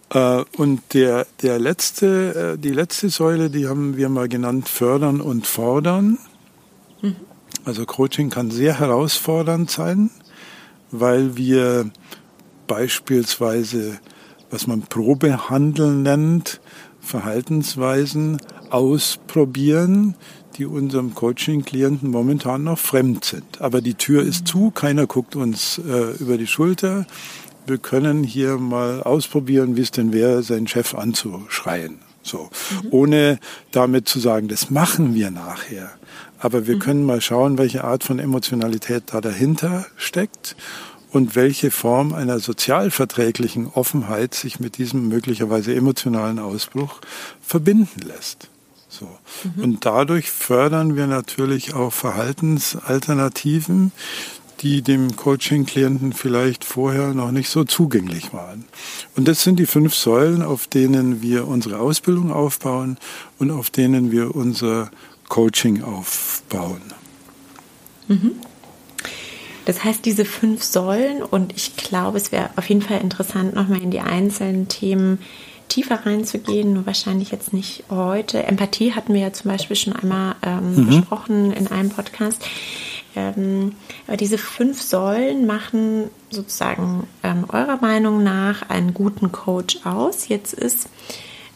Äh, 0.09 0.43
und 0.57 0.81
der, 0.93 1.25
der 1.41 1.59
letzte, 1.59 2.55
äh, 2.55 2.57
die 2.57 2.71
letzte 2.71 3.09
Säule, 3.09 3.49
die 3.49 3.67
haben 3.67 3.95
wir 3.95 4.09
mal 4.09 4.27
genannt, 4.27 4.67
fördern 4.67 5.21
und 5.21 5.47
fordern. 5.47 6.17
Mhm. 7.01 7.15
Also 7.63 7.85
Coaching 7.85 8.29
kann 8.29 8.51
sehr 8.51 8.79
herausfordernd 8.79 9.69
sein, 9.69 10.09
weil 10.91 11.37
wir 11.37 11.91
beispielsweise, 12.67 13.99
was 14.49 14.67
man 14.67 14.81
Probehandeln 14.81 16.01
nennt, 16.01 16.59
Verhaltensweisen 16.99 18.41
ausprobieren, 18.69 20.15
die 20.57 20.65
unserem 20.65 21.15
Coaching-Klienten 21.15 22.09
momentan 22.09 22.63
noch 22.63 22.79
fremd 22.79 23.25
sind. 23.25 23.61
Aber 23.61 23.81
die 23.81 23.95
Tür 23.95 24.23
ist 24.23 24.47
zu, 24.47 24.71
keiner 24.71 25.07
guckt 25.07 25.35
uns 25.35 25.79
äh, 25.79 26.17
über 26.19 26.37
die 26.37 26.47
Schulter 26.47 27.05
wir 27.65 27.77
können 27.77 28.23
hier 28.23 28.57
mal 28.57 29.01
ausprobieren, 29.01 29.77
wie 29.77 29.81
es 29.81 29.91
denn 29.91 30.13
wäre, 30.13 30.43
seinen 30.43 30.67
Chef 30.67 30.93
anzuschreien. 30.93 31.99
So, 32.23 32.49
mhm. 32.83 32.87
ohne 32.91 33.39
damit 33.71 34.07
zu 34.07 34.19
sagen, 34.19 34.47
das 34.47 34.69
machen 34.69 35.15
wir 35.15 35.31
nachher. 35.31 35.91
Aber 36.37 36.67
wir 36.67 36.75
mhm. 36.75 36.79
können 36.79 37.05
mal 37.05 37.21
schauen, 37.21 37.57
welche 37.57 37.83
Art 37.83 38.03
von 38.03 38.19
Emotionalität 38.19 39.03
da 39.07 39.21
dahinter 39.21 39.85
steckt 39.95 40.55
und 41.11 41.35
welche 41.35 41.71
Form 41.71 42.13
einer 42.13 42.39
sozialverträglichen 42.39 43.67
Offenheit 43.67 44.33
sich 44.33 44.59
mit 44.59 44.77
diesem 44.77 45.07
möglicherweise 45.07 45.73
emotionalen 45.73 46.39
Ausbruch 46.39 47.01
verbinden 47.41 48.01
lässt. 48.01 48.50
So. 49.01 49.09
Mhm. 49.55 49.63
Und 49.63 49.85
dadurch 49.85 50.29
fördern 50.29 50.95
wir 50.95 51.07
natürlich 51.07 51.73
auch 51.73 51.91
Verhaltensalternativen, 51.91 53.91
die 54.59 54.83
dem 54.83 55.15
Coaching-Klienten 55.15 56.13
vielleicht 56.13 56.63
vorher 56.63 57.15
noch 57.15 57.31
nicht 57.31 57.49
so 57.49 57.63
zugänglich 57.63 58.31
waren. 58.31 58.65
Und 59.15 59.27
das 59.27 59.41
sind 59.41 59.57
die 59.57 59.65
fünf 59.65 59.95
Säulen, 59.95 60.43
auf 60.43 60.67
denen 60.67 61.23
wir 61.23 61.47
unsere 61.47 61.79
Ausbildung 61.79 62.31
aufbauen 62.31 62.99
und 63.39 63.49
auf 63.49 63.71
denen 63.71 64.11
wir 64.11 64.35
unser 64.35 64.91
Coaching 65.29 65.81
aufbauen. 65.81 66.81
Mhm. 68.07 68.33
Das 69.65 69.83
heißt, 69.83 70.05
diese 70.05 70.25
fünf 70.25 70.63
Säulen, 70.63 71.23
und 71.23 71.53
ich 71.55 71.75
glaube, 71.75 72.19
es 72.19 72.31
wäre 72.31 72.51
auf 72.55 72.69
jeden 72.69 72.83
Fall 72.83 73.01
interessant, 73.01 73.55
nochmal 73.55 73.81
in 73.81 73.89
die 73.89 74.01
einzelnen 74.01 74.67
Themen 74.67 75.17
tiefer 75.71 76.05
reinzugehen, 76.05 76.73
nur 76.73 76.85
wahrscheinlich 76.85 77.31
jetzt 77.31 77.53
nicht 77.53 77.85
heute. 77.89 78.43
Empathie 78.43 78.93
hatten 78.93 79.13
wir 79.13 79.21
ja 79.21 79.33
zum 79.33 79.51
Beispiel 79.51 79.77
schon 79.77 79.93
einmal 79.93 80.35
ähm, 80.43 80.75
mhm. 80.75 80.85
besprochen 80.87 81.53
in 81.53 81.67
einem 81.67 81.89
Podcast. 81.89 82.43
Ähm, 83.15 83.73
aber 84.07 84.17
diese 84.17 84.37
fünf 84.37 84.81
Säulen 84.81 85.45
machen 85.45 86.09
sozusagen 86.29 87.07
ähm, 87.23 87.45
eurer 87.47 87.77
Meinung 87.77 88.21
nach 88.21 88.69
einen 88.69 88.93
guten 88.93 89.31
Coach 89.31 89.79
aus. 89.85 90.27
Jetzt 90.27 90.53
ist 90.53 90.89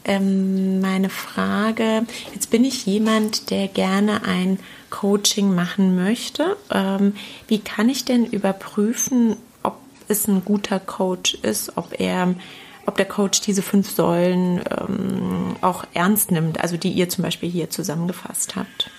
ähm, 0.05 0.79
meine 0.79 1.09
Frage, 1.09 2.05
jetzt 2.33 2.51
bin 2.51 2.63
ich 2.63 2.85
jemand, 2.85 3.49
der 3.49 3.67
gerne 3.67 4.23
ein 4.23 4.59
Coaching 4.89 5.53
machen 5.53 5.95
möchte. 5.95 6.55
Ähm, 6.71 7.15
wie 7.47 7.59
kann 7.59 7.89
ich 7.89 8.05
denn 8.05 8.25
überprüfen, 8.25 9.35
ob 9.61 9.77
es 10.07 10.27
ein 10.27 10.45
guter 10.45 10.79
Coach 10.79 11.35
ist, 11.41 11.77
ob 11.77 11.99
er 11.99 12.35
ob 12.85 12.97
der 12.97 13.05
Coach 13.05 13.41
diese 13.41 13.61
fünf 13.61 13.89
Säulen 13.89 14.61
ähm, 14.69 15.55
auch 15.61 15.85
ernst 15.93 16.31
nimmt, 16.31 16.61
also 16.61 16.77
die 16.77 16.91
ihr 16.91 17.09
zum 17.09 17.23
Beispiel 17.23 17.49
hier 17.49 17.69
zusammengefasst 17.69 18.55
habt? 18.55 18.89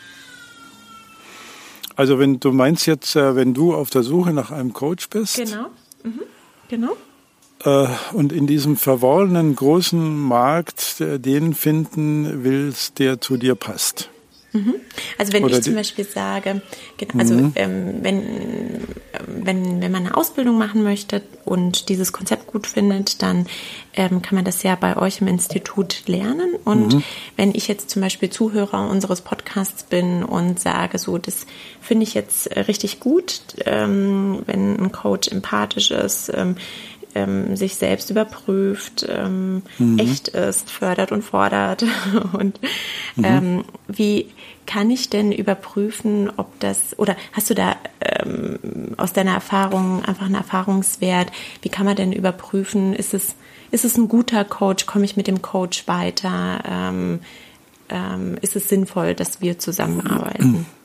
Also 1.97 2.19
wenn 2.19 2.41
du 2.41 2.53
meinst 2.53 2.87
jetzt, 2.87 3.17
äh, 3.17 3.37
wenn 3.37 3.55
du 3.55 3.75
auf 3.75 3.91
der 3.91 4.03
Suche 4.03 4.33
nach 4.33 4.51
einem 4.51 4.73
Coach 4.73 5.09
bist. 5.09 5.37
Genau. 5.37 5.67
Mhm. 6.05 6.23
Genau. 6.69 6.97
Äh, 7.65 7.89
und 8.13 8.33
in 8.33 8.47
diesem 8.47 8.77
verworrenen 8.77 9.57
großen 9.57 10.19
Markt 10.19 11.01
den 11.01 11.55
finden 11.55 12.45
willst, 12.45 12.99
der 12.99 13.21
zu 13.21 13.37
dir 13.37 13.55
passt. 13.55 14.11
Mhm. 14.57 14.75
Also 15.19 15.33
wenn 15.33 15.45
Oder 15.45 15.59
ich 15.59 15.63
zum 15.63 15.75
Beispiel 15.75 16.05
sage, 16.05 16.63
also 17.19 17.35
mhm. 17.35 17.53
ähm, 17.57 17.95
wenn, 18.01 18.23
wenn, 19.27 19.83
wenn 19.83 19.93
man 19.93 20.07
eine 20.07 20.17
Ausbildung 20.17 20.57
machen 20.57 20.83
möchte 20.83 21.23
und 21.45 21.89
dieses 21.89 22.13
Konzept 22.13 22.47
gut 22.47 22.67
findet, 22.67 23.23
dann 23.23 23.47
ähm, 23.95 24.23
kann 24.23 24.35
man 24.35 24.45
das 24.45 24.63
ja 24.63 24.75
bei 24.77 24.97
euch 24.97 25.21
im 25.21 25.27
Institut 25.27 26.05
lernen. 26.07 26.55
Und 26.65 26.95
mhm. 26.95 27.03
wenn 27.37 27.55
ich 27.55 27.69
jetzt 27.69 27.91
zum 27.91 28.03
Beispiel 28.03 28.31
Zuhörer 28.31 28.89
unseres 28.89 29.21
Podcasts 29.21 29.85
bin 29.85 30.23
und 30.23 30.59
sage, 30.59 30.99
so, 30.99 31.19
das 31.19 31.47
finde 31.81 32.05
ich 32.05 32.15
jetzt 32.15 32.51
richtig 32.57 33.01
gut, 33.01 33.41
ähm, 33.65 34.43
wenn 34.47 34.79
ein 34.79 34.93
Coach 34.93 35.29
empathisch 35.29 35.91
ist, 35.91 36.33
ähm, 37.17 37.57
sich 37.57 37.77
selbst 37.77 38.11
überprüft, 38.11 39.07
ähm, 39.09 39.63
mhm. 39.79 39.99
echt 39.99 40.29
ist, 40.29 40.71
fördert 40.71 41.13
und 41.13 41.23
fordert. 41.23 41.85
und 42.33 42.61
mhm. 43.17 43.25
ähm, 43.25 43.65
wie 43.89 44.27
kann 44.67 44.91
ich 44.91 45.09
denn 45.09 45.33
überprüfen, 45.33 46.31
ob 46.37 46.59
das, 46.61 46.99
oder 46.99 47.17
hast 47.33 47.49
du 47.49 47.55
da 47.55 47.77
ähm, 48.01 48.59
aus 48.97 49.13
deiner 49.13 49.33
Erfahrung 49.33 50.05
einfach 50.05 50.27
einen 50.27 50.35
Erfahrungswert, 50.35 51.33
wie 51.63 51.69
kann 51.69 51.87
man 51.87 51.97
denn 51.97 52.13
überprüfen, 52.13 52.93
ist 52.93 53.15
es, 53.15 53.37
ist 53.71 53.85
es 53.85 53.97
ein 53.97 54.09
guter 54.09 54.45
Coach, 54.45 54.87
komme 54.87 55.05
ich 55.05 55.17
mit 55.17 55.27
dem 55.27 55.41
Coach 55.41 55.89
weiter, 55.89 56.63
ähm, 56.69 57.21
ähm, 57.89 58.37
ist 58.43 58.57
es 58.57 58.69
sinnvoll, 58.69 59.15
dass 59.15 59.41
wir 59.41 59.59
zusammenarbeiten? 59.59 60.67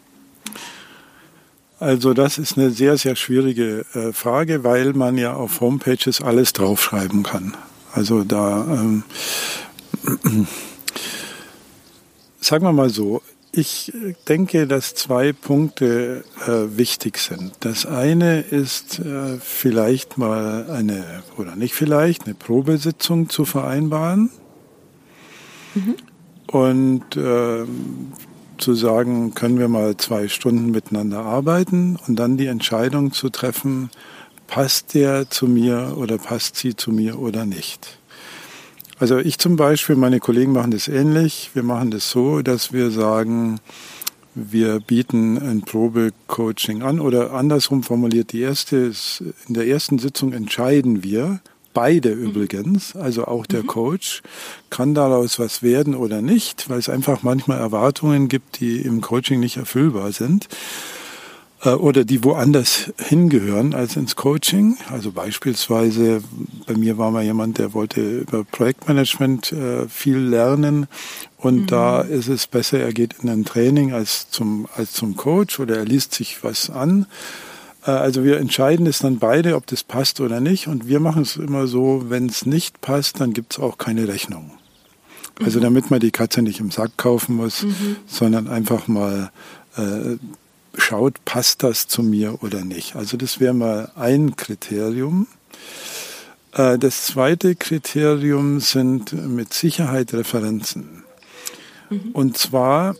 Also 1.82 2.14
das 2.14 2.38
ist 2.38 2.60
eine 2.60 2.70
sehr, 2.70 2.96
sehr 2.96 3.16
schwierige 3.16 3.88
äh, 3.96 4.14
Frage, 4.14 4.64
weil 4.64 4.94
man 4.94 5.18
ja 5.18 5.34
auf 5.34 5.62
Homepages 5.62 6.22
alles 6.22 6.54
draufschreiben 6.54 7.24
kann. 7.24 7.58
Also 7.92 8.24
da, 8.24 8.68
ähm, 8.70 9.04
sagen 12.40 12.66
wir 12.66 12.72
mal 12.72 12.92
so, 12.92 13.24
ich 13.52 13.92
denke, 14.28 14.68
dass 14.68 14.94
zwei 14.94 15.34
Punkte 15.34 16.24
äh, 16.46 16.78
wichtig 16.78 17.18
sind. 17.18 17.54
Das 17.62 17.88
eine 17.88 18.42
ist 18.42 19.00
äh, 19.00 19.40
vielleicht 19.40 20.20
mal 20.20 20.70
eine, 20.70 21.24
oder 21.36 21.56
nicht 21.56 21.74
vielleicht, 21.74 22.26
eine 22.26 22.36
Probesitzung 22.36 23.28
zu 23.28 23.44
vereinbaren. 23.44 24.30
Mhm. 25.74 25.96
und 26.48 27.16
äh, 27.16 27.64
zu 28.62 28.74
sagen, 28.74 29.34
können 29.34 29.60
wir 29.60 29.68
mal 29.68 29.98
zwei 29.98 30.28
Stunden 30.28 30.72
miteinander 30.72 31.20
arbeiten 31.20 31.98
und 32.08 32.16
dann 32.16 32.38
die 32.38 32.46
Entscheidung 32.46 33.12
zu 33.12 33.30
treffen, 33.30 33.90
passt 34.48 34.94
der 34.94 35.30
zu 35.30 35.48
mir 35.48 35.96
oder 35.98 36.18
passt 36.18 36.56
sie 36.56 36.76
zu 36.76 36.92
mir 36.92 37.20
oder 37.20 37.46
nicht. 37.46 37.98
Also 39.00 39.18
ich 39.18 39.40
zum 39.40 39.56
Beispiel, 39.56 39.96
meine 39.96 40.20
Kollegen 40.20 40.52
machen 40.54 40.72
das 40.72 40.88
ähnlich. 40.88 41.50
Wir 41.54 41.64
machen 41.64 41.90
das 41.90 42.12
so, 42.12 42.42
dass 42.42 42.72
wir 42.72 42.92
sagen, 42.92 43.60
wir 44.36 44.80
bieten 44.80 45.38
ein 45.38 45.62
Probecoaching 45.62 46.84
an 46.84 47.00
oder 47.00 47.34
andersrum 47.34 47.84
formuliert, 47.84 48.32
die 48.32 48.42
erste 48.42 48.78
ist, 48.78 49.24
in 49.48 49.56
der 49.56 49.68
ersten 49.68 50.00
Sitzung 50.00 50.34
entscheiden 50.34 51.04
wir, 51.04 51.42
beide 51.74 52.16
mhm. 52.16 52.24
übrigens, 52.24 52.96
also 52.96 53.26
auch 53.26 53.46
der 53.46 53.64
mhm. 53.64 53.68
Coach, 53.68 54.22
kann 54.70 54.94
daraus 54.94 55.40
was 55.40 55.64
werden 55.64 55.96
oder 55.96 56.22
nicht, 56.22 56.70
weil 56.70 56.80
es 56.80 56.90
einfach 56.90 57.24
manchmal 57.24 57.60
Erwartungen 57.60 58.28
gibt, 58.28 58.60
die 58.60 58.82
im 58.82 59.02
Coaching 59.02 59.40
nicht 59.40 59.58
erfüllbar 59.58 60.12
sind. 60.12 60.48
Äh, 61.64 61.70
oder 61.70 62.04
die 62.06 62.24
woanders 62.24 62.92
hingehören 62.98 63.74
als 63.74 63.96
ins 63.96 64.16
Coaching. 64.16 64.78
Also 64.90 65.12
beispielsweise, 65.12 66.22
bei 66.68 66.76
mir 66.76 66.98
war 66.98 67.12
mal 67.12 67.24
jemand, 67.24 67.58
der 67.58 67.74
wollte 67.74 68.20
über 68.20 68.44
Projektmanagement 68.44 69.52
äh, 69.52 69.88
viel 69.88 70.18
lernen 70.18 70.88
und 71.38 71.62
mhm. 71.62 71.68
da 71.68 72.02
ist 72.02 72.28
es 72.28 72.48
besser, 72.48 72.80
er 72.80 72.94
geht 72.94 73.16
in 73.22 73.30
ein 73.30 73.46
Training 73.46 73.94
als 73.94 74.30
zum, 74.30 74.68
als 74.76 74.94
zum 74.94 75.16
Coach 75.16 75.60
oder 75.60 75.78
er 75.78 75.86
liest 75.86 76.14
sich 76.14 76.44
was 76.44 76.70
an. 76.70 77.06
Äh, 77.86 77.92
also 77.92 78.24
wir 78.24 78.38
entscheiden 78.38 78.86
es 78.86 79.00
dann 79.00 79.20
beide, 79.20 79.56
ob 79.56 79.68
das 79.68 79.84
passt 79.84 80.20
oder 80.20 80.40
nicht. 80.40 80.68
Und 80.68 80.88
wir 80.88 81.00
machen 81.00 81.24
es 81.24 81.36
immer 81.36 81.68
so, 81.68 82.06
wenn 82.10 82.28
es 82.28 82.46
nicht 82.46 82.82
passt, 82.82 83.20
dann 83.20 83.34
gibt 83.34 83.54
es 83.54 83.60
auch 83.60 83.78
keine 83.78 84.08
Rechnung. 84.08 84.52
Also 85.40 85.60
mhm. 85.60 85.64
damit 85.64 85.92
man 85.92 86.00
die 86.00 86.12
Katze 86.12 86.42
nicht 86.42 86.60
im 86.60 86.72
Sack 86.72 86.98
kaufen 86.98 87.36
muss, 87.36 87.64
mhm. 87.64 87.98
sondern 88.06 88.48
einfach 88.48 88.88
mal 88.88 89.32
äh, 89.78 90.18
schaut, 90.78 91.24
passt 91.26 91.64
das 91.64 91.88
zu 91.88 92.04
mir 92.04 92.44
oder 92.44 92.64
nicht. 92.64 92.96
Also 92.96 93.18
das 93.18 93.40
wäre 93.40 93.54
mal 93.54 93.92
ein 93.96 94.36
Kriterium. 94.36 95.28
Äh, 96.54 96.78
das 96.78 97.06
zweite 97.06 97.56
Kriterium 97.56 98.60
sind 98.60 99.14
mit 99.14 99.54
Sicherheit 99.54 100.14
Referenzen. 100.14 101.04
Mhm. 101.90 102.12
Und 102.14 102.38
zwar 102.38 102.96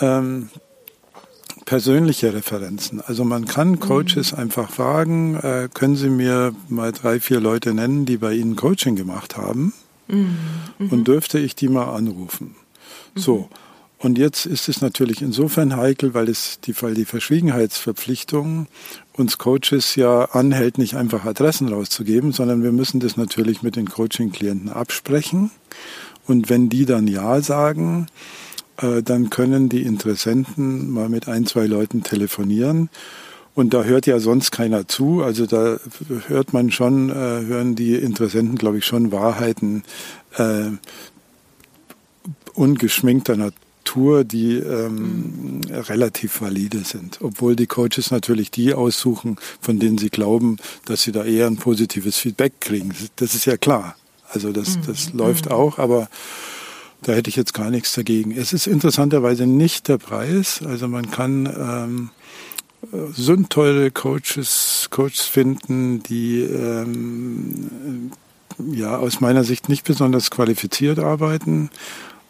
ähm, 0.00 0.48
persönliche 1.72 2.34
Referenzen. 2.34 3.00
Also 3.00 3.24
man 3.24 3.46
kann 3.46 3.80
Coaches 3.80 4.32
mhm. 4.32 4.40
einfach 4.40 4.70
fragen, 4.70 5.36
äh, 5.36 5.70
können 5.72 5.96
Sie 5.96 6.10
mir 6.10 6.54
mal 6.68 6.92
drei, 6.92 7.18
vier 7.18 7.40
Leute 7.40 7.72
nennen, 7.72 8.04
die 8.04 8.18
bei 8.18 8.34
Ihnen 8.34 8.56
Coaching 8.56 8.94
gemacht 8.94 9.38
haben? 9.38 9.72
Mhm. 10.06 10.36
Und 10.78 10.92
mhm. 10.92 11.04
dürfte 11.04 11.38
ich 11.38 11.54
die 11.54 11.68
mal 11.68 11.86
anrufen? 11.86 12.56
So. 13.14 13.38
Mhm. 13.38 13.46
Und 14.00 14.18
jetzt 14.18 14.44
ist 14.44 14.68
es 14.68 14.82
natürlich 14.82 15.22
insofern 15.22 15.74
heikel, 15.74 16.12
weil 16.12 16.28
es 16.28 16.60
die, 16.60 16.74
weil 16.82 16.92
die 16.92 17.06
Verschwiegenheitsverpflichtung 17.06 18.66
uns 19.14 19.38
Coaches 19.38 19.96
ja 19.96 20.26
anhält, 20.26 20.76
nicht 20.76 20.96
einfach 20.96 21.24
Adressen 21.24 21.68
rauszugeben, 21.68 22.32
sondern 22.32 22.62
wir 22.62 22.72
müssen 22.72 23.00
das 23.00 23.16
natürlich 23.16 23.62
mit 23.62 23.76
den 23.76 23.88
Coaching-Klienten 23.88 24.68
absprechen. 24.68 25.50
Und 26.26 26.50
wenn 26.50 26.68
die 26.68 26.84
dann 26.84 27.06
Ja 27.08 27.40
sagen, 27.40 28.08
dann 28.76 29.30
können 29.30 29.68
die 29.68 29.82
Interessenten 29.82 30.90
mal 30.90 31.08
mit 31.08 31.28
ein, 31.28 31.46
zwei 31.46 31.66
Leuten 31.66 32.02
telefonieren. 32.02 32.88
Und 33.54 33.74
da 33.74 33.84
hört 33.84 34.06
ja 34.06 34.18
sonst 34.18 34.50
keiner 34.50 34.88
zu. 34.88 35.22
Also 35.22 35.46
da 35.46 35.78
hört 36.28 36.52
man 36.52 36.70
schon, 36.70 37.10
äh, 37.10 37.12
hören 37.12 37.74
die 37.74 37.94
Interessenten, 37.94 38.56
glaube 38.56 38.78
ich, 38.78 38.86
schon 38.86 39.12
Wahrheiten 39.12 39.84
äh, 40.36 40.70
ungeschminkter 42.54 43.36
Natur 43.36 44.24
die 44.24 44.56
ähm, 44.56 45.58
mhm. 45.58 45.60
relativ 45.70 46.40
valide 46.40 46.84
sind. 46.84 47.18
Obwohl 47.20 47.56
die 47.56 47.66
Coaches 47.66 48.10
natürlich 48.10 48.50
die 48.50 48.74
aussuchen, 48.74 49.36
von 49.60 49.78
denen 49.78 49.98
sie 49.98 50.08
glauben, 50.08 50.56
dass 50.84 51.02
sie 51.02 51.12
da 51.12 51.24
eher 51.24 51.46
ein 51.46 51.56
positives 51.56 52.16
Feedback 52.16 52.60
kriegen. 52.60 52.94
Das 53.16 53.34
ist 53.34 53.44
ja 53.44 53.56
klar. 53.56 53.96
Also 54.30 54.52
das, 54.52 54.76
mhm. 54.76 54.82
das 54.86 55.12
läuft 55.12 55.46
mhm. 55.46 55.52
auch, 55.52 55.78
aber 55.78 56.08
da 57.02 57.12
hätte 57.12 57.28
ich 57.28 57.36
jetzt 57.36 57.54
gar 57.54 57.70
nichts 57.70 57.94
dagegen. 57.94 58.32
Es 58.32 58.52
ist 58.52 58.66
interessanterweise 58.66 59.46
nicht 59.46 59.88
der 59.88 59.98
Preis. 59.98 60.62
Also 60.64 60.88
man 60.88 61.10
kann 61.10 61.46
ähm, 61.46 62.10
sind 63.12 63.50
teure 63.50 63.90
Coaches, 63.90 64.88
Coaches 64.90 65.22
finden, 65.22 66.02
die 66.02 66.40
ähm, 66.40 68.10
ja 68.72 68.96
aus 68.96 69.20
meiner 69.20 69.44
Sicht 69.44 69.68
nicht 69.68 69.84
besonders 69.84 70.30
qualifiziert 70.30 70.98
arbeiten 70.98 71.70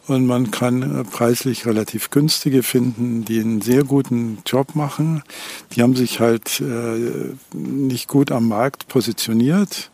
und 0.08 0.26
man 0.26 0.50
kann 0.50 0.82
äh, 0.82 1.04
preislich 1.04 1.64
relativ 1.66 2.10
günstige 2.10 2.62
finden, 2.62 3.24
die 3.24 3.40
einen 3.40 3.60
sehr 3.60 3.84
guten 3.84 4.38
Job 4.44 4.74
machen. 4.74 5.22
Die 5.72 5.82
haben 5.82 5.94
sich 5.94 6.18
halt 6.18 6.60
äh, 6.60 7.34
nicht 7.56 8.08
gut 8.08 8.32
am 8.32 8.48
Markt 8.48 8.88
positioniert. 8.88 9.91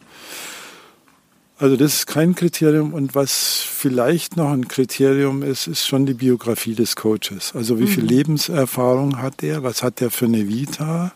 Also 1.58 1.76
das 1.76 1.94
ist 1.94 2.06
kein 2.06 2.34
Kriterium. 2.34 2.94
Und 2.94 3.14
was 3.14 3.60
vielleicht 3.60 4.36
noch 4.36 4.50
ein 4.50 4.68
Kriterium 4.68 5.42
ist, 5.42 5.66
ist 5.66 5.86
schon 5.86 6.06
die 6.06 6.14
Biografie 6.14 6.74
des 6.74 6.94
Coaches. 6.94 7.52
Also 7.54 7.78
wie 7.78 7.88
viel 7.88 8.04
mhm. 8.04 8.08
Lebenserfahrung 8.08 9.20
hat 9.20 9.42
er? 9.42 9.62
Was 9.62 9.82
hat 9.82 10.00
er 10.00 10.10
für 10.10 10.26
eine 10.26 10.48
Vita? 10.48 11.12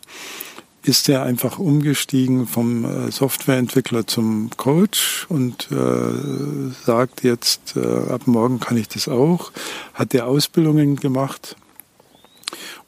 ist 0.85 1.07
er 1.07 1.23
einfach 1.23 1.59
umgestiegen 1.59 2.45
vom 2.45 2.83
äh, 2.83 3.09
Softwareentwickler 3.11 4.05
zum 4.05 4.49
Coach 4.57 5.25
und 5.29 5.69
äh, 5.71 6.73
sagt 6.85 7.23
jetzt, 7.23 7.77
äh, 7.77 8.11
ab 8.11 8.27
morgen 8.27 8.59
kann 8.59 8.75
ich 8.75 8.89
das 8.89 9.07
auch. 9.07 9.51
Hat 9.93 10.13
er 10.13 10.27
Ausbildungen 10.27 10.97
gemacht 10.97 11.55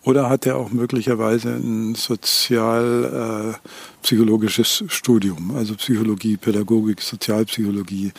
oder 0.06 0.30
hat 0.30 0.46
er 0.46 0.56
auch 0.58 0.72
möglicherweise 0.72 1.50
ein 1.50 1.96
sozial-psychologisches 1.96 4.82
äh, 4.82 4.90
Studium, 4.90 5.56
also 5.56 5.74
Psychologie, 5.76 6.38
Pädagogik, 6.38 7.02
Sozialpsychologie, 7.02 8.12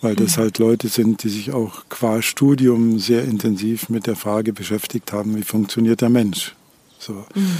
weil 0.00 0.14
das 0.14 0.36
mhm. 0.36 0.42
halt 0.42 0.58
Leute 0.58 0.86
sind, 0.88 1.24
die 1.24 1.28
sich 1.28 1.52
auch 1.52 1.88
qua 1.88 2.22
Studium 2.22 3.00
sehr 3.00 3.24
intensiv 3.24 3.88
mit 3.88 4.06
der 4.06 4.14
Frage 4.16 4.52
beschäftigt 4.52 5.12
haben, 5.12 5.36
wie 5.36 5.42
funktioniert 5.42 6.00
der 6.00 6.10
Mensch. 6.10 6.54
So. 7.00 7.26
Mhm. 7.34 7.50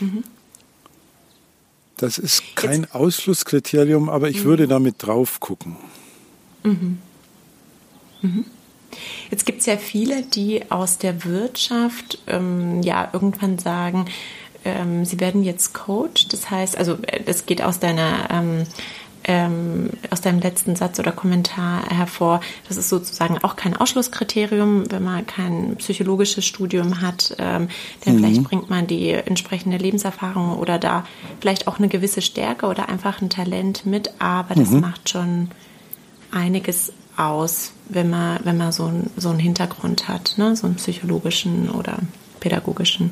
Mhm. 0.00 0.24
Das 1.98 2.16
ist 2.16 2.56
kein 2.56 2.80
Jetzt, 2.82 2.94
Ausschlusskriterium, 2.94 4.08
aber 4.08 4.30
ich 4.30 4.40
mhm. 4.40 4.44
würde 4.44 4.68
damit 4.68 4.94
drauf 4.98 5.40
gucken. 5.40 5.76
Mhm. 6.64 6.98
Mhm. 8.22 8.46
Jetzt 9.30 9.46
gibt 9.46 9.60
es 9.60 9.66
ja 9.66 9.76
viele, 9.76 10.22
die 10.22 10.70
aus 10.70 10.98
der 10.98 11.24
Wirtschaft 11.24 12.18
ähm, 12.26 12.82
ja 12.82 13.08
irgendwann 13.12 13.58
sagen, 13.58 14.06
ähm, 14.64 15.04
sie 15.04 15.20
werden 15.20 15.42
jetzt 15.42 15.74
Coach. 15.74 16.28
Das 16.28 16.50
heißt, 16.50 16.76
also 16.76 16.98
äh, 17.06 17.22
das 17.22 17.46
geht 17.46 17.62
aus 17.62 17.78
deiner 17.78 18.28
ähm, 18.30 18.64
ähm, 19.24 19.90
aus 20.10 20.22
deinem 20.22 20.40
letzten 20.40 20.74
Satz 20.74 20.98
oder 20.98 21.12
Kommentar 21.12 21.88
hervor, 21.90 22.40
das 22.66 22.76
ist 22.78 22.88
sozusagen 22.88 23.38
auch 23.38 23.56
kein 23.56 23.76
Ausschlusskriterium, 23.76 24.90
wenn 24.90 25.04
man 25.04 25.26
kein 25.26 25.76
psychologisches 25.76 26.46
Studium 26.46 27.02
hat, 27.02 27.36
ähm, 27.38 27.68
denn 28.06 28.14
mhm. 28.14 28.18
vielleicht 28.18 28.44
bringt 28.44 28.70
man 28.70 28.86
die 28.86 29.10
entsprechende 29.10 29.76
Lebenserfahrung 29.76 30.56
oder 30.58 30.78
da 30.78 31.04
vielleicht 31.40 31.66
auch 31.66 31.78
eine 31.78 31.88
gewisse 31.88 32.22
Stärke 32.22 32.66
oder 32.66 32.88
einfach 32.88 33.20
ein 33.20 33.28
Talent 33.28 33.84
mit, 33.84 34.12
aber 34.18 34.54
das 34.54 34.70
mhm. 34.70 34.80
macht 34.80 35.10
schon 35.10 35.50
einiges 36.30 36.92
aus, 37.18 37.72
wenn 37.88 38.10
man, 38.10 38.40
wenn 38.44 38.56
man 38.56 38.72
so, 38.72 38.86
ein, 38.86 39.10
so 39.16 39.30
einen 39.30 39.38
Hintergrund 39.38 40.08
hat, 40.08 40.34
ne? 40.36 40.54
so 40.56 40.66
einen 40.66 40.76
psychologischen 40.76 41.68
oder 41.70 41.98
pädagogischen. 42.40 43.10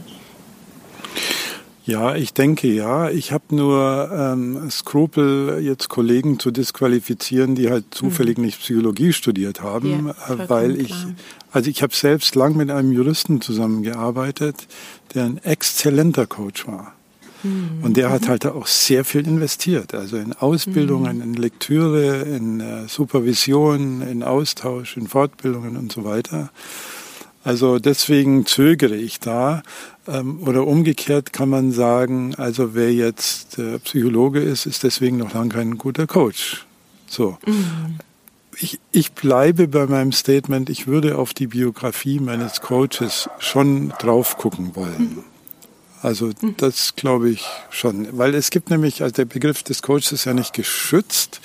Ja, 1.86 2.16
ich 2.16 2.34
denke 2.34 2.66
ja. 2.66 3.10
Ich 3.10 3.30
habe 3.30 3.54
nur 3.54 4.10
ähm, 4.12 4.68
Skrupel, 4.70 5.60
jetzt 5.60 5.88
Kollegen 5.88 6.40
zu 6.40 6.50
disqualifizieren, 6.50 7.54
die 7.54 7.70
halt 7.70 7.84
zufällig 7.92 8.38
mhm. 8.38 8.46
nicht 8.46 8.60
Psychologie 8.60 9.12
studiert 9.12 9.62
haben, 9.62 10.12
ja, 10.28 10.34
äh, 10.34 10.48
weil 10.48 10.80
ich, 10.80 10.92
also 11.52 11.70
ich 11.70 11.82
habe 11.84 11.94
selbst 11.94 12.34
lang 12.34 12.56
mit 12.56 12.72
einem 12.72 12.90
Juristen 12.90 13.40
zusammengearbeitet, 13.40 14.66
der 15.14 15.26
ein 15.26 15.38
exzellenter 15.38 16.26
Coach 16.26 16.66
war. 16.66 16.95
Mhm. 17.42 17.82
Und 17.82 17.96
der 17.96 18.10
hat 18.10 18.28
halt 18.28 18.46
auch 18.46 18.66
sehr 18.66 19.04
viel 19.04 19.26
investiert, 19.26 19.94
also 19.94 20.16
in 20.16 20.32
Ausbildungen, 20.32 21.18
mhm. 21.18 21.22
in 21.22 21.34
Lektüre, 21.34 22.22
in 22.22 22.60
äh, 22.60 22.88
Supervision, 22.88 24.02
in 24.02 24.22
Austausch, 24.22 24.96
in 24.96 25.06
Fortbildungen 25.06 25.76
und 25.76 25.92
so 25.92 26.04
weiter. 26.04 26.50
Also 27.44 27.78
deswegen 27.78 28.44
zögere 28.44 28.96
ich 28.96 29.20
da. 29.20 29.62
Ähm, 30.08 30.40
oder 30.44 30.66
umgekehrt 30.66 31.32
kann 31.32 31.48
man 31.48 31.70
sagen, 31.70 32.34
also 32.34 32.74
wer 32.74 32.92
jetzt 32.92 33.58
äh, 33.58 33.78
Psychologe 33.78 34.40
ist, 34.40 34.66
ist 34.66 34.82
deswegen 34.82 35.18
noch 35.18 35.32
lange 35.32 35.50
kein 35.50 35.78
guter 35.78 36.06
Coach. 36.08 36.66
So. 37.06 37.38
Mhm. 37.46 37.98
Ich, 38.58 38.80
ich 38.90 39.12
bleibe 39.12 39.68
bei 39.68 39.86
meinem 39.86 40.12
Statement, 40.12 40.70
ich 40.70 40.86
würde 40.86 41.18
auf 41.18 41.34
die 41.34 41.46
Biografie 41.46 42.18
meines 42.18 42.62
Coaches 42.62 43.28
schon 43.38 43.92
drauf 44.00 44.38
gucken 44.38 44.74
wollen. 44.74 45.22
Also 46.06 46.26
mhm. 46.40 46.54
das 46.56 46.94
glaube 46.94 47.30
ich 47.30 47.44
schon. 47.70 48.16
Weil 48.16 48.36
es 48.36 48.50
gibt 48.50 48.70
nämlich, 48.70 49.02
also 49.02 49.12
der 49.12 49.24
Begriff 49.24 49.64
des 49.64 49.82
Coaches 49.82 50.12
ist 50.12 50.24
ja 50.24 50.34
nicht 50.34 50.52
geschützt. 50.52 51.40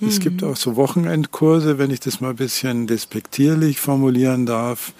Mhm. 0.00 0.08
Es 0.08 0.20
gibt 0.20 0.44
auch 0.44 0.56
so 0.56 0.76
Wochenendkurse, 0.76 1.78
wenn 1.78 1.90
ich 1.90 2.00
das 2.00 2.20
mal 2.20 2.28
ein 2.28 2.36
bisschen 2.36 2.86
despektierlich 2.86 3.80
formulieren 3.80 4.44
darf, 4.44 4.92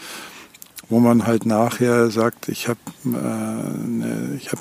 wo 0.89 0.99
man 0.99 1.27
halt 1.27 1.45
nachher 1.45 2.11
sagt, 2.11 2.49
ich 2.49 2.69
habe 2.69 2.81
äh, 3.05 3.09
ne, 3.09 4.41
ich 4.41 4.51
hab 4.51 4.61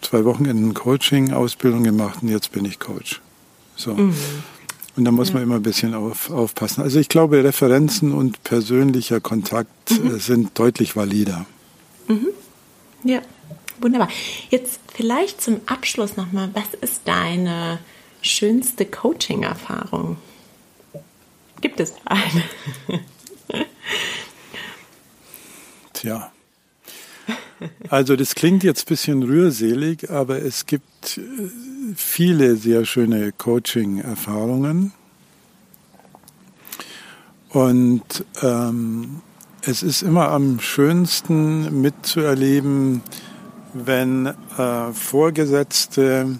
zwei 0.00 0.24
Wochenenden 0.24 0.72
Coaching-Ausbildung 0.72 1.82
gemacht 1.82 2.20
und 2.22 2.28
jetzt 2.28 2.52
bin 2.52 2.64
ich 2.66 2.78
Coach. 2.78 3.20
So. 3.74 3.94
Mhm. 3.94 4.14
Und 4.94 5.04
da 5.04 5.10
muss 5.10 5.32
man 5.32 5.42
immer 5.42 5.56
ein 5.56 5.62
bisschen 5.62 5.92
auf, 5.92 6.30
aufpassen. 6.30 6.82
Also 6.82 7.00
ich 7.00 7.08
glaube, 7.08 7.42
Referenzen 7.42 8.12
und 8.12 8.44
persönlicher 8.44 9.20
Kontakt 9.20 9.90
mhm. 9.90 10.14
Äh, 10.14 10.18
sind 10.20 10.56
deutlich 10.56 10.94
valider. 10.94 11.46
Mhm. 12.06 12.28
Ja, 13.02 13.22
wunderbar. 13.80 14.08
Jetzt 14.50 14.80
vielleicht 14.94 15.40
zum 15.40 15.60
Abschluss 15.66 16.16
nochmal, 16.16 16.50
was 16.54 16.74
ist 16.80 17.02
deine 17.04 17.78
schönste 18.22 18.86
Coaching-Erfahrung? 18.86 20.16
Gibt 21.60 21.80
es 21.80 21.94
eine? 22.04 22.44
Tja. 25.92 26.32
Also 27.88 28.16
das 28.16 28.34
klingt 28.34 28.64
jetzt 28.64 28.86
ein 28.86 28.88
bisschen 28.88 29.22
rührselig, 29.22 30.10
aber 30.10 30.42
es 30.42 30.66
gibt 30.66 31.18
äh, 31.18 31.22
viele 31.94 32.56
sehr 32.56 32.84
schöne 32.84 33.32
Coaching-Erfahrungen. 33.32 34.92
Und 37.48 38.24
ähm, 38.42 39.22
es 39.62 39.82
ist 39.82 40.02
immer 40.02 40.28
am 40.28 40.60
schönsten 40.60 41.80
mitzuerleben, 41.80 43.00
wenn 43.84 44.26
äh, 44.26 44.92
Vorgesetzte, 44.92 46.38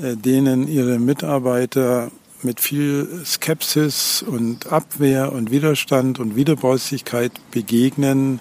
äh, 0.00 0.16
denen 0.16 0.68
ihre 0.68 0.98
Mitarbeiter 0.98 2.10
mit 2.42 2.60
viel 2.60 3.22
Skepsis 3.24 4.22
und 4.22 4.72
Abwehr 4.72 5.32
und 5.32 5.50
Widerstand 5.50 6.18
und 6.18 6.36
Widerborstigkeit 6.36 7.32
begegnen 7.50 8.40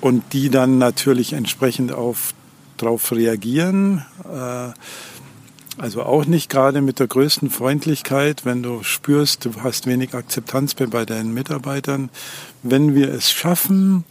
und 0.00 0.32
die 0.32 0.50
dann 0.50 0.78
natürlich 0.78 1.32
entsprechend 1.32 1.92
auf 1.92 2.34
darauf 2.76 3.12
reagieren. 3.12 4.04
Äh, 4.24 4.72
also 5.78 6.02
auch 6.02 6.26
nicht 6.26 6.50
gerade 6.50 6.80
mit 6.80 6.98
der 6.98 7.06
größten 7.06 7.50
Freundlichkeit, 7.50 8.44
wenn 8.44 8.64
du 8.64 8.82
spürst, 8.82 9.44
du 9.44 9.52
hast 9.62 9.86
wenig 9.86 10.12
Akzeptanz 10.12 10.74
bei 10.74 11.04
deinen 11.04 11.32
Mitarbeitern. 11.32 12.10
Wenn 12.64 12.96
wir 12.96 13.12
es 13.12 13.30
schaffen, 13.30 14.04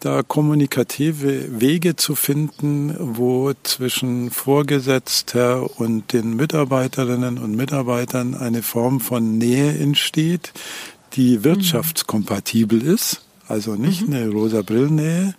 da 0.00 0.22
kommunikative 0.22 1.60
Wege 1.60 1.96
zu 1.96 2.14
finden, 2.14 2.96
wo 2.98 3.52
zwischen 3.62 4.30
Vorgesetzter 4.30 5.78
und 5.78 6.12
den 6.12 6.36
Mitarbeiterinnen 6.36 7.38
und 7.38 7.56
Mitarbeitern 7.56 8.34
eine 8.34 8.62
Form 8.62 9.00
von 9.00 9.38
Nähe 9.38 9.78
entsteht, 9.78 10.52
die 11.14 11.38
mhm. 11.38 11.44
wirtschaftskompatibel 11.44 12.82
ist, 12.82 13.22
also 13.48 13.74
nicht 13.74 14.08
mhm. 14.08 14.14
eine 14.14 14.28
rosa 14.30 14.62
Brillennähe, 14.62 15.34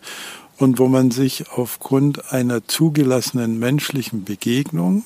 und 0.58 0.80
wo 0.80 0.88
man 0.88 1.12
sich 1.12 1.50
aufgrund 1.52 2.32
einer 2.32 2.65
zugelassenen 2.68 3.60
menschlichen 3.60 4.24
Begegnung 4.24 5.04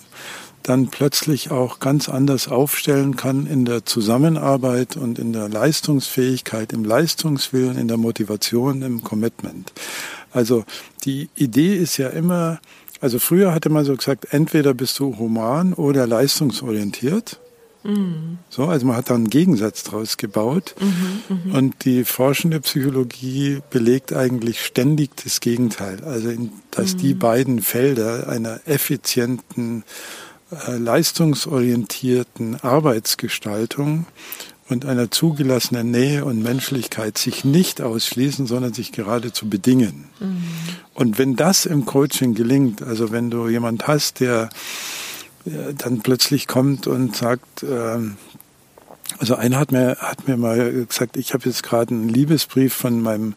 dann 0.63 0.87
plötzlich 0.87 1.51
auch 1.51 1.79
ganz 1.79 2.09
anders 2.09 2.47
aufstellen 2.47 3.15
kann 3.15 3.47
in 3.47 3.65
der 3.65 3.85
Zusammenarbeit 3.85 4.97
und 4.97 5.19
in 5.19 5.33
der 5.33 5.49
Leistungsfähigkeit, 5.49 6.73
im 6.73 6.85
Leistungswillen, 6.85 7.77
in 7.77 7.87
der 7.87 7.97
Motivation, 7.97 8.81
im 8.81 9.03
Commitment. 9.03 9.73
Also 10.31 10.65
die 11.05 11.29
Idee 11.35 11.75
ist 11.75 11.97
ja 11.97 12.09
immer, 12.09 12.59
also 13.01 13.19
früher 13.19 13.53
hatte 13.53 13.69
man 13.69 13.85
so 13.85 13.95
gesagt, 13.95 14.27
entweder 14.31 14.73
bist 14.73 14.99
du 14.99 15.17
human 15.17 15.73
oder 15.73 16.05
leistungsorientiert. 16.05 17.39
Mhm. 17.83 18.39
So, 18.49 18.65
also 18.65 18.85
man 18.85 18.97
hat 18.97 19.09
da 19.09 19.15
einen 19.15 19.29
Gegensatz 19.29 19.83
draus 19.83 20.17
gebaut. 20.17 20.75
Mhm, 20.79 21.51
mh. 21.51 21.57
Und 21.57 21.85
die 21.85 22.03
forschende 22.03 22.59
Psychologie 22.59 23.59
belegt 23.69 24.13
eigentlich 24.13 24.63
ständig 24.65 25.11
das 25.23 25.39
Gegenteil. 25.39 26.03
Also, 26.03 26.29
dass 26.71 26.95
mhm. 26.95 26.97
die 26.99 27.13
beiden 27.13 27.61
Felder 27.61 28.27
einer 28.27 28.59
effizienten, 28.65 29.83
leistungsorientierten 30.51 32.61
Arbeitsgestaltung 32.61 34.05
und 34.69 34.85
einer 34.85 35.11
zugelassenen 35.11 35.91
Nähe 35.91 36.25
und 36.25 36.43
Menschlichkeit 36.43 37.17
sich 37.17 37.43
nicht 37.43 37.81
ausschließen, 37.81 38.47
sondern 38.47 38.73
sich 38.73 38.91
geradezu 38.91 39.49
bedingen. 39.49 40.05
Mhm. 40.19 40.43
Und 40.93 41.17
wenn 41.17 41.35
das 41.35 41.65
im 41.65 41.85
Coaching 41.85 42.35
gelingt, 42.35 42.81
also 42.81 43.11
wenn 43.11 43.29
du 43.29 43.47
jemand 43.47 43.87
hast, 43.87 44.19
der 44.19 44.49
dann 45.77 46.01
plötzlich 46.01 46.47
kommt 46.47 46.87
und 46.87 47.15
sagt, 47.15 47.63
ähm, 47.63 48.17
also 49.17 49.35
einer 49.35 49.57
hat 49.57 49.71
mir, 49.71 49.97
hat 49.99 50.27
mir 50.27 50.37
mal 50.37 50.85
gesagt, 50.85 51.17
ich 51.17 51.33
habe 51.33 51.45
jetzt 51.45 51.63
gerade 51.63 51.93
einen 51.93 52.09
Liebesbrief 52.09 52.73
von 52.73 53.01
meinem 53.01 53.33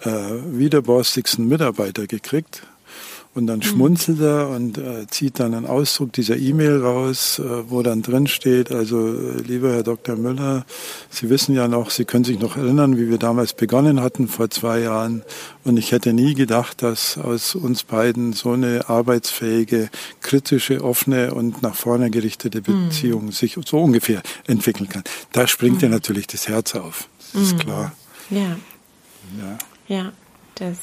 äh, 0.00 0.10
widerborstigsten 0.10 1.46
Mitarbeiter 1.46 2.06
gekriegt. 2.06 2.62
Und 3.34 3.46
dann 3.46 3.60
mhm. 3.60 3.62
schmunzelt 3.62 4.20
er 4.20 4.50
und 4.50 4.76
äh, 4.76 5.06
zieht 5.08 5.40
dann 5.40 5.54
einen 5.54 5.64
Ausdruck 5.64 6.12
dieser 6.12 6.36
E-Mail 6.36 6.82
raus, 6.82 7.38
äh, 7.38 7.70
wo 7.70 7.82
dann 7.82 8.02
drin 8.02 8.26
steht, 8.26 8.70
also 8.70 9.08
äh, 9.08 9.40
lieber 9.40 9.72
Herr 9.72 9.82
Dr. 9.82 10.16
Müller, 10.16 10.66
Sie 11.08 11.30
wissen 11.30 11.54
ja 11.54 11.66
noch, 11.66 11.90
Sie 11.90 12.04
können 12.04 12.24
sich 12.24 12.38
noch 12.38 12.58
erinnern, 12.58 12.98
wie 12.98 13.08
wir 13.08 13.16
damals 13.16 13.54
begonnen 13.54 14.02
hatten 14.02 14.28
vor 14.28 14.50
zwei 14.50 14.80
Jahren. 14.80 15.22
Und 15.64 15.78
ich 15.78 15.92
hätte 15.92 16.12
nie 16.12 16.34
gedacht, 16.34 16.82
dass 16.82 17.16
aus 17.16 17.54
uns 17.54 17.84
beiden 17.84 18.34
so 18.34 18.52
eine 18.52 18.90
arbeitsfähige, 18.90 19.88
kritische, 20.20 20.84
offene 20.84 21.32
und 21.32 21.62
nach 21.62 21.74
vorne 21.74 22.10
gerichtete 22.10 22.58
mhm. 22.58 22.88
Beziehung 22.88 23.26
mhm. 23.26 23.32
sich 23.32 23.56
so 23.64 23.80
ungefähr 23.80 24.22
entwickeln 24.46 24.90
kann. 24.90 25.04
Da 25.32 25.46
springt 25.46 25.76
mhm. 25.76 25.84
ja 25.84 25.88
natürlich 25.88 26.26
das 26.26 26.48
Herz 26.48 26.74
auf. 26.74 27.08
Das 27.32 27.42
ist 27.42 27.54
mhm. 27.54 27.58
klar. 27.60 27.92
Ja. 28.28 28.56
Ja. 29.38 29.58
Ja, 29.88 30.12
das 30.56 30.76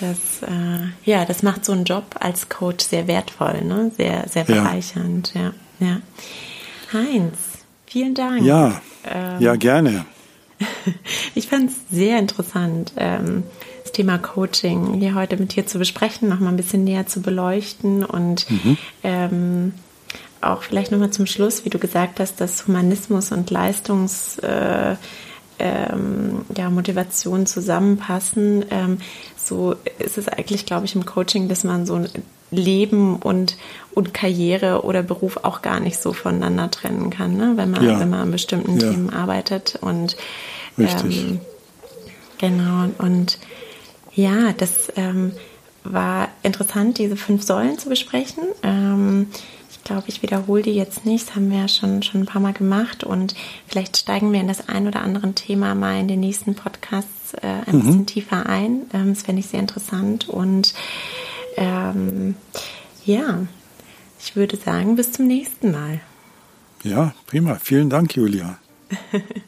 das, 0.00 0.42
äh, 0.48 0.86
ja, 1.04 1.24
das 1.24 1.42
macht 1.42 1.64
so 1.64 1.72
einen 1.72 1.84
Job 1.84 2.16
als 2.20 2.48
Coach 2.48 2.84
sehr 2.84 3.06
wertvoll, 3.06 3.62
ne? 3.62 3.90
sehr, 3.96 4.28
sehr 4.28 4.44
bereichernd. 4.44 5.32
Ja. 5.34 5.52
ja, 5.80 5.86
ja. 5.86 6.00
Heinz, 6.92 7.36
vielen 7.86 8.14
Dank. 8.14 8.42
Ja, 8.42 8.80
ähm, 9.04 9.40
ja 9.40 9.56
gerne. 9.56 10.04
ich 11.34 11.48
fand 11.48 11.70
es 11.70 11.76
sehr 11.90 12.18
interessant, 12.18 12.92
ähm, 12.96 13.44
das 13.82 13.92
Thema 13.92 14.18
Coaching 14.18 14.94
hier 14.94 15.14
heute 15.14 15.36
mit 15.36 15.54
dir 15.54 15.66
zu 15.66 15.78
besprechen, 15.78 16.28
noch 16.28 16.40
mal 16.40 16.50
ein 16.50 16.56
bisschen 16.56 16.84
näher 16.84 17.06
zu 17.06 17.20
beleuchten 17.20 18.04
und 18.04 18.50
mhm. 18.50 18.76
ähm, 19.02 19.74
auch 20.40 20.62
vielleicht 20.62 20.92
noch 20.92 20.98
mal 20.98 21.10
zum 21.10 21.26
Schluss, 21.26 21.64
wie 21.64 21.70
du 21.70 21.78
gesagt 21.78 22.20
hast, 22.20 22.40
dass 22.40 22.66
Humanismus 22.66 23.32
und 23.32 23.50
Leistungs 23.50 24.38
äh, 24.38 24.96
ähm, 25.58 26.44
ja, 26.56 26.70
Motivation 26.70 27.46
zusammenpassen. 27.46 28.64
Ähm, 28.70 28.98
so 29.48 29.74
ist 29.98 30.18
es 30.18 30.28
eigentlich, 30.28 30.66
glaube 30.66 30.84
ich, 30.84 30.94
im 30.94 31.06
Coaching, 31.06 31.48
dass 31.48 31.64
man 31.64 31.86
so 31.86 32.04
Leben 32.50 33.16
und, 33.16 33.56
und 33.94 34.14
Karriere 34.14 34.84
oder 34.84 35.02
Beruf 35.02 35.38
auch 35.42 35.62
gar 35.62 35.80
nicht 35.80 35.98
so 35.98 36.12
voneinander 36.12 36.70
trennen 36.70 37.10
kann, 37.10 37.36
ne? 37.36 37.52
wenn, 37.56 37.70
man, 37.70 37.84
ja. 37.84 38.00
wenn 38.00 38.10
man 38.10 38.20
an 38.20 38.30
bestimmten 38.30 38.78
ja. 38.80 38.90
Themen 38.90 39.10
arbeitet. 39.10 39.78
Und 39.80 40.16
ähm, 40.78 41.40
genau, 42.38 42.88
und 42.98 43.38
ja, 44.14 44.52
das 44.56 44.92
ähm, 44.96 45.32
war 45.84 46.28
interessant, 46.42 46.98
diese 46.98 47.16
fünf 47.16 47.42
Säulen 47.42 47.78
zu 47.78 47.88
besprechen. 47.88 48.44
Ähm, 48.62 49.28
glaube, 49.88 50.04
ich 50.08 50.22
wiederhole 50.22 50.62
die 50.62 50.74
jetzt 50.74 51.04
nicht. 51.04 51.28
Das 51.28 51.34
haben 51.34 51.50
wir 51.50 51.58
ja 51.58 51.68
schon, 51.68 52.02
schon 52.02 52.22
ein 52.22 52.26
paar 52.26 52.40
Mal 52.40 52.52
gemacht. 52.52 53.04
Und 53.04 53.34
vielleicht 53.66 53.96
steigen 53.96 54.32
wir 54.32 54.40
in 54.40 54.46
das 54.46 54.68
ein 54.68 54.86
oder 54.86 55.00
andere 55.00 55.32
Thema 55.32 55.74
mal 55.74 55.98
in 55.98 56.08
den 56.08 56.20
nächsten 56.20 56.54
Podcasts 56.54 57.34
äh, 57.34 57.46
ein 57.66 57.76
mhm. 57.76 57.82
bisschen 57.82 58.06
tiefer 58.06 58.46
ein. 58.46 58.82
Ähm, 58.92 59.14
das 59.14 59.22
fände 59.22 59.40
ich 59.40 59.46
sehr 59.46 59.60
interessant. 59.60 60.28
Und 60.28 60.74
ähm, 61.56 62.36
ja, 63.04 63.46
ich 64.20 64.36
würde 64.36 64.56
sagen, 64.56 64.96
bis 64.96 65.12
zum 65.12 65.26
nächsten 65.26 65.72
Mal. 65.72 66.00
Ja, 66.84 67.14
prima. 67.26 67.56
Vielen 67.60 67.90
Dank, 67.90 68.14
Julia. 68.14 68.58